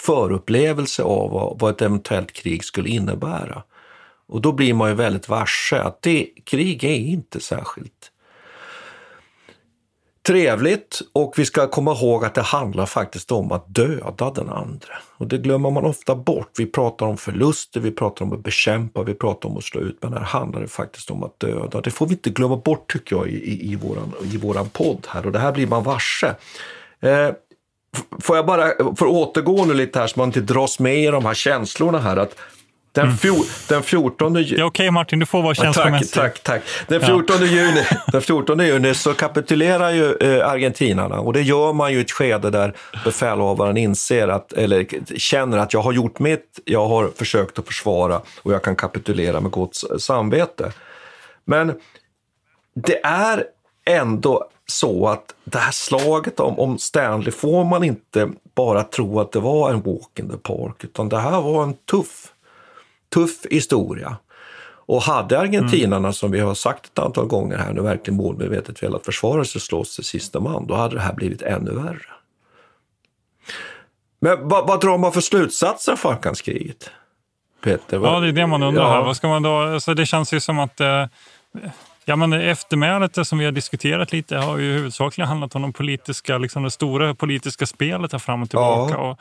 [0.00, 3.62] förupplevelse av vad, vad ett eventuellt krig skulle innebära.
[4.28, 8.12] Och då blir man ju väldigt varse att det, krig är inte särskilt
[10.28, 14.94] trevligt och vi ska komma ihåg att det handlar faktiskt om att döda den andra.
[15.16, 16.50] Och det glömmer man ofta bort.
[16.58, 19.98] Vi pratar om förluster, vi pratar om att bekämpa, vi pratar om att slå ut,
[20.00, 21.80] men här handlar det faktiskt om att döda.
[21.80, 25.06] Det får vi inte glömma bort tycker jag i, i, i, våran, i våran podd
[25.08, 26.34] här och det här blir man varse.
[27.00, 27.28] Eh,
[28.20, 31.06] får jag bara, för att återgå nu lite här så man inte dras med i
[31.06, 32.36] de här känslorna här, att
[32.92, 33.16] den, mm.
[33.16, 34.46] fjol, den 14 juni...
[34.46, 36.12] Är okej okay, Martin, du får vara känslomässig.
[36.12, 36.88] Tack, tack, tack.
[36.88, 37.46] Den 14, ja.
[37.46, 42.00] juni, den 14 juni så kapitulerar ju eh, argentinarna och det gör man ju i
[42.00, 42.74] ett skede där
[43.04, 44.86] befälhavaren inser att, eller
[45.18, 49.40] känner att jag har gjort mitt, jag har försökt att försvara och jag kan kapitulera
[49.40, 50.72] med gott samvete.
[51.44, 51.74] Men
[52.74, 53.44] det är
[53.86, 59.32] ändå så att det här slaget om, om Stanley får man inte bara tro att
[59.32, 62.32] det var en walk in the park, utan det här var en tuff
[63.14, 64.16] tuff historia.
[64.88, 66.12] Och hade argentinarna, mm.
[66.12, 69.62] som vi har sagt ett antal gånger här nu, verkligen målmedvetet velat försvara sig och
[69.62, 72.06] slåss till sista man, då hade det här blivit ännu värre.
[74.20, 76.90] Men vad, vad drar man för slutsatser av Falklandskriget?
[77.64, 77.98] Peter?
[77.98, 78.96] Vad, ja, det är det man undrar.
[78.96, 79.02] Ja.
[79.02, 81.06] Vad ska man då, alltså det känns ju som att eh,
[82.08, 86.38] Ja, men eftermälet som vi har diskuterat lite har ju huvudsakligen handlat om de politiska,
[86.38, 88.94] liksom det stora politiska spelet här fram och tillbaka.
[88.94, 89.10] Ja.
[89.10, 89.20] Och,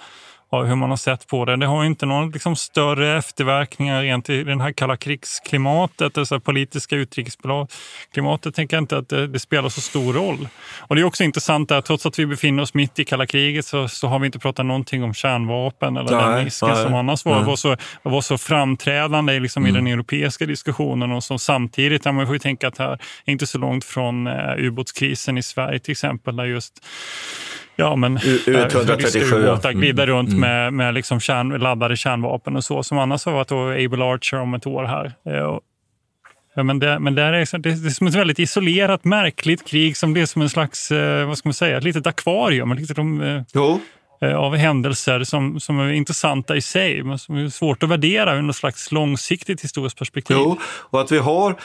[0.52, 1.56] hur man har sett på det.
[1.56, 6.39] Det har inte några liksom, större efterverkningar rent i det här kalla krigsklimatet, det så
[6.39, 10.48] politiska utrikesklimatet, tänker jag inte att det, det, spelar så stor roll.
[10.80, 13.66] Och det är också intressant att trots att vi befinner oss mitt i kalla kriget
[13.66, 16.93] så, så har vi inte pratat någonting om kärnvapen eller nej, den risken nej, som
[16.93, 19.76] annars var, var, så, var så framträdande liksom, mm.
[19.76, 23.48] i den europeiska diskussionen och som samtidigt, man får ju tänka att här är inte
[23.48, 26.86] så långt från uh, ubåtskrisen i Sverige till exempel, där just
[27.80, 30.40] Ja, men U137 glida runt mm.
[30.40, 34.54] med, med liksom kärn, laddade kärnvapen och så, som annars har varit Able Archer om
[34.54, 35.06] ett år här.
[35.26, 35.60] Eh,
[36.56, 40.14] ja, men det, men det, är, det, är som ett väldigt isolerat, märkligt krig som
[40.14, 42.74] blir som en slags, eh, vad ska man säga, ett litet akvarium.
[42.74, 42.98] Litet,
[43.54, 43.80] jo.
[44.22, 48.36] Eh, av händelser som, som är intressanta i sig, men som är svårt att värdera
[48.36, 50.38] ur något slags långsiktigt historiskt perspektiv.
[50.40, 51.56] Jo, och att vi har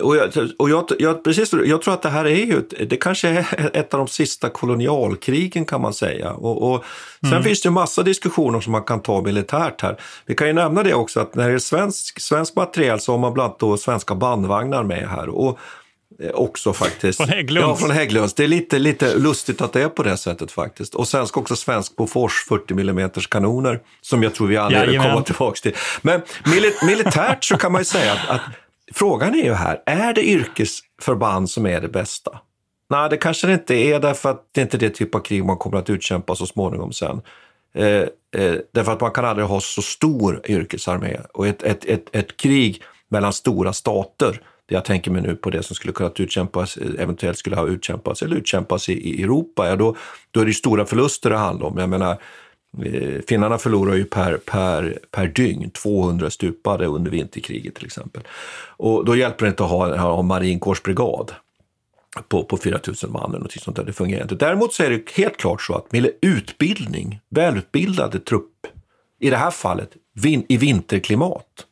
[0.00, 3.28] och jag, och jag, jag, precis, jag tror att det här är ju, det kanske
[3.28, 6.32] är ett av de sista kolonialkrigen kan man säga.
[6.32, 6.84] Och, och
[7.20, 7.42] sen mm.
[7.42, 10.00] finns det ju massa diskussioner som man kan ta militärt här.
[10.26, 13.18] Vi kan ju nämna det också att när det är svensk, svensk materiel så har
[13.18, 15.28] man bland annat svenska bandvagnar med här.
[15.28, 15.58] Och
[16.22, 17.16] eh, också faktiskt.
[17.16, 17.68] Från Hägglunds?
[17.68, 18.34] Ja, från Hägglunds.
[18.34, 20.94] Det är lite, lite lustigt att det är på det sättet faktiskt.
[20.94, 25.22] Och sen ska också svensk Bofors 40 mm kanoner, som jag tror vi vill komma
[25.22, 25.76] tillbaka till.
[26.02, 28.40] Men mil militärt så kan man ju säga att, att
[28.94, 32.40] Frågan är ju här, är det yrkesförband som är det bästa?
[32.90, 35.44] Nej, det kanske det inte är därför att det inte är det typ av krig
[35.44, 37.22] man kommer att utkämpa så småningom sen.
[37.74, 42.04] Eh, eh, därför att man kan aldrig ha så stor yrkesarmé och ett, ett, ett,
[42.12, 46.76] ett krig mellan stora stater jag tänker mig nu på det som skulle kunna utkämpas,
[46.76, 49.96] eventuellt skulle ha utkämpats eller utkämpas i, i Europa, ja då,
[50.30, 51.78] då är det stora förluster det handlar om.
[51.78, 57.74] Jag menar, Eh, Eh, finnarna förlorar ju per, per, per dygn 200 stupade under vinterkriget
[57.74, 58.22] till exempel.
[58.76, 61.32] Och då hjälper det inte att ha, ha en marinkårsbrigad
[62.28, 63.84] på, på 4 000 man eller något sånt där.
[63.84, 64.34] Det fungerar inte.
[64.34, 68.66] Däremot så är det helt klart så att med utbildning, välutbildade trupp,
[69.20, 71.66] i det här fallet vin, i vinterklimat,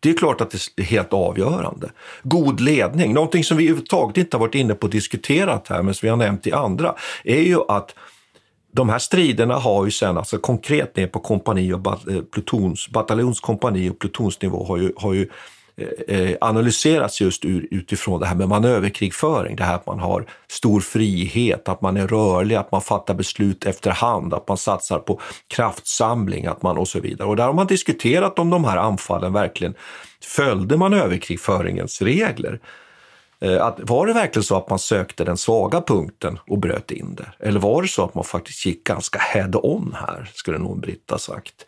[0.00, 1.90] det är klart att det är helt avgörande.
[2.22, 5.94] God ledning, någonting som vi överhuvudtaget inte har varit inne på och diskuterat här, men
[5.94, 6.94] som vi har nämnt i andra,
[7.24, 7.94] är ju att
[8.76, 13.90] de här striderna har ju sen, alltså konkret ner på kompani och eh, plutons, bataljonskompani
[13.90, 15.28] och plutonsnivå har ju, har ju
[15.76, 19.56] eh, eh, analyserats just ur, utifrån det här med manöverkrigföring.
[19.56, 23.66] Det här att man har stor frihet, att man är rörlig, att man fattar beslut
[23.66, 27.28] efterhand, att man satsar på kraftsamling att man och så vidare.
[27.28, 29.74] Och där har man diskuterat om de här anfallen verkligen
[30.22, 32.60] följde manöverkrigföringens regler.
[33.40, 37.14] Eh, att, var det verkligen så att man sökte den svaga punkten och bröt in
[37.14, 37.46] det?
[37.46, 41.66] Eller var det så att man faktiskt gick ganska head-on här, skulle nog Britta sagt.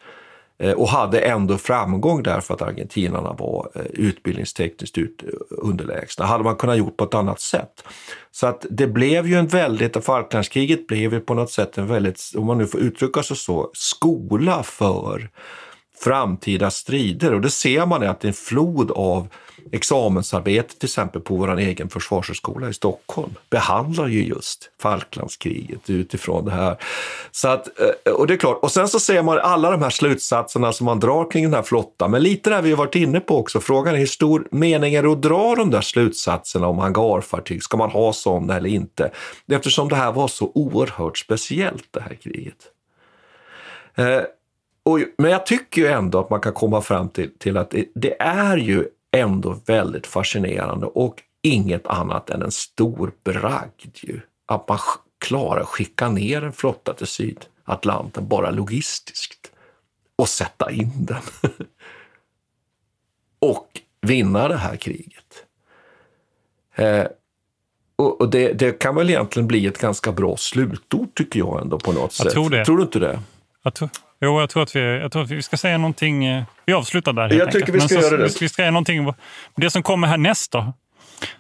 [0.58, 6.26] Eh, och hade ändå framgång därför att argentinarna var eh, utbildningstekniskt ut, underlägsna.
[6.26, 7.84] Hade man kunnat gjort på ett annat sätt?
[8.30, 12.32] Så att det blev ju en väldigt, Falklandskriget blev ju på något sätt en väldigt,
[12.36, 15.30] om man nu får uttrycka sig så, skola för
[16.01, 17.34] framtida strider.
[17.34, 19.28] Och det ser man i att det är en flod av
[19.72, 26.51] examensarbete till exempel på vår egen försvarshögskola i Stockholm behandlar ju just Falklandskriget utifrån det
[26.51, 26.76] här.
[27.30, 29.90] Så att, eh, och det är klart, och sen så ser man alla de här
[29.90, 33.20] slutsatserna som man drar kring den här flottan, men lite där vi har varit inne
[33.20, 36.78] på också, frågan är hur stor mening är det att dra de där slutsatserna om
[36.78, 39.11] hangarfartyg, ska man ha sådana eller inte?
[39.53, 42.72] Eftersom det här var så oerhört speciellt det här kriget.
[43.94, 44.20] Eh,
[44.89, 47.84] och, men jag tycker ju ändå att man kan komma fram till, till att det,
[47.95, 54.20] det, är ju ändå väldigt fascinerande och inget annat än en stor bragd ju.
[54.47, 54.78] Att man
[55.18, 59.53] klarar att skicka ner en flotta till Sydatlanten bara logistiskt
[60.16, 61.22] och sätta in den.
[63.39, 65.45] och vinna det här kriget.
[66.74, 67.07] Eh,
[67.97, 71.78] och, och det, det, kan väl egentligen bli ett ganska bra slutord tycker jag ändå
[71.78, 72.32] på något jag sätt.
[72.32, 72.64] Tror, det.
[72.64, 73.20] tror du inte det?
[73.62, 73.89] Jag tror,
[74.20, 76.24] Jo, jag tror att vi, jag tror att vi ska säga någonting.
[76.24, 77.32] Eh, vi avslutar där.
[77.32, 78.24] Jag tycker vi ska så, göra det.
[78.24, 79.12] Vi ska säga någonting.
[79.56, 80.72] Det som kommer härnäst då.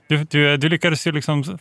[0.06, 1.58] Du, du, du lyckades ju liksom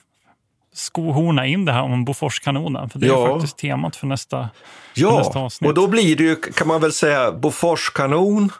[0.73, 2.89] skohorna in det här om Boforskanonen.
[2.89, 3.27] För det ja.
[3.27, 4.49] är faktiskt temat för nästa,
[4.93, 5.09] ja.
[5.09, 5.67] för nästa avsnitt.
[5.67, 8.51] och då blir det ju, kan man väl säga, Boforskanon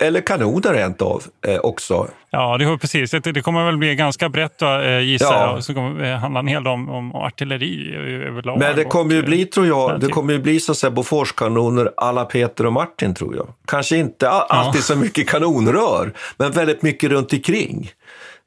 [0.00, 2.08] eller kanoner rent av eh, också.
[2.30, 3.10] Ja, det, precis.
[3.10, 5.52] Det, det kommer väl bli ganska brett eh, gissar ja.
[5.54, 5.64] jag.
[5.64, 7.94] Så kommer det handla en hel del om, om artilleri
[8.28, 8.58] överlag.
[8.58, 11.90] Men det kommer ju bli, tror jag, det kommer ju bli så att säga Boforskanoner
[11.96, 13.48] alla Peter och Martin, tror jag.
[13.66, 14.82] Kanske inte alltid ja.
[14.82, 17.90] så mycket kanonrör, men väldigt mycket runt omkring.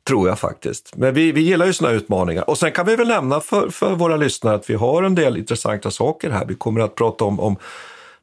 [0.08, 0.92] Tror jag faktiskt.
[0.96, 2.50] Men vi, vi gillar ju sådana utmaningar.
[2.50, 5.38] Och sen kan vi väl nämna för, för våra lyssnare att vi har en del
[5.38, 6.46] intressanta saker här.
[6.46, 7.58] Vi kommer att prata om, om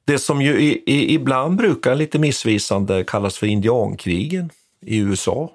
[0.06, 4.50] det som ju i, i, ibland brukar lite missvisande kallas för indiankrigen
[4.80, 5.50] i USA.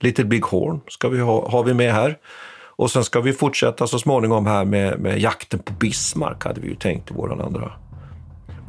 [0.00, 2.18] Little Big Horn ska vi ha, har vi med här.
[2.78, 6.68] Och sen ska vi fortsätta så småningom här med, med jakten på Bismarck, hade vi
[6.68, 7.72] ju tänkt i våran andra.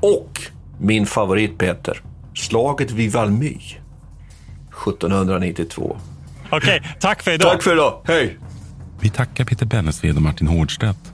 [0.01, 0.41] Och
[0.80, 2.01] min favorit Peter,
[2.36, 3.58] slaget vid Valmy
[4.88, 5.97] 1792.
[6.49, 7.51] Okej, okay, tack för idag.
[7.51, 8.01] Tack för idag.
[8.05, 8.38] Hej!
[9.01, 11.14] Vi tackar Peter Bennesved och Martin Hårdstedt.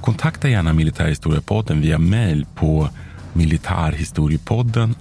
[0.00, 2.88] Kontakta gärna Militärhistoriepodden via mail på
[3.36, 4.94] militarhistoriepodden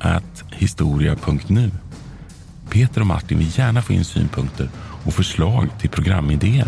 [0.51, 1.71] historia.nu.
[2.69, 4.69] Peter och Martin vill gärna få in synpunkter
[5.05, 6.67] och förslag till programidéer.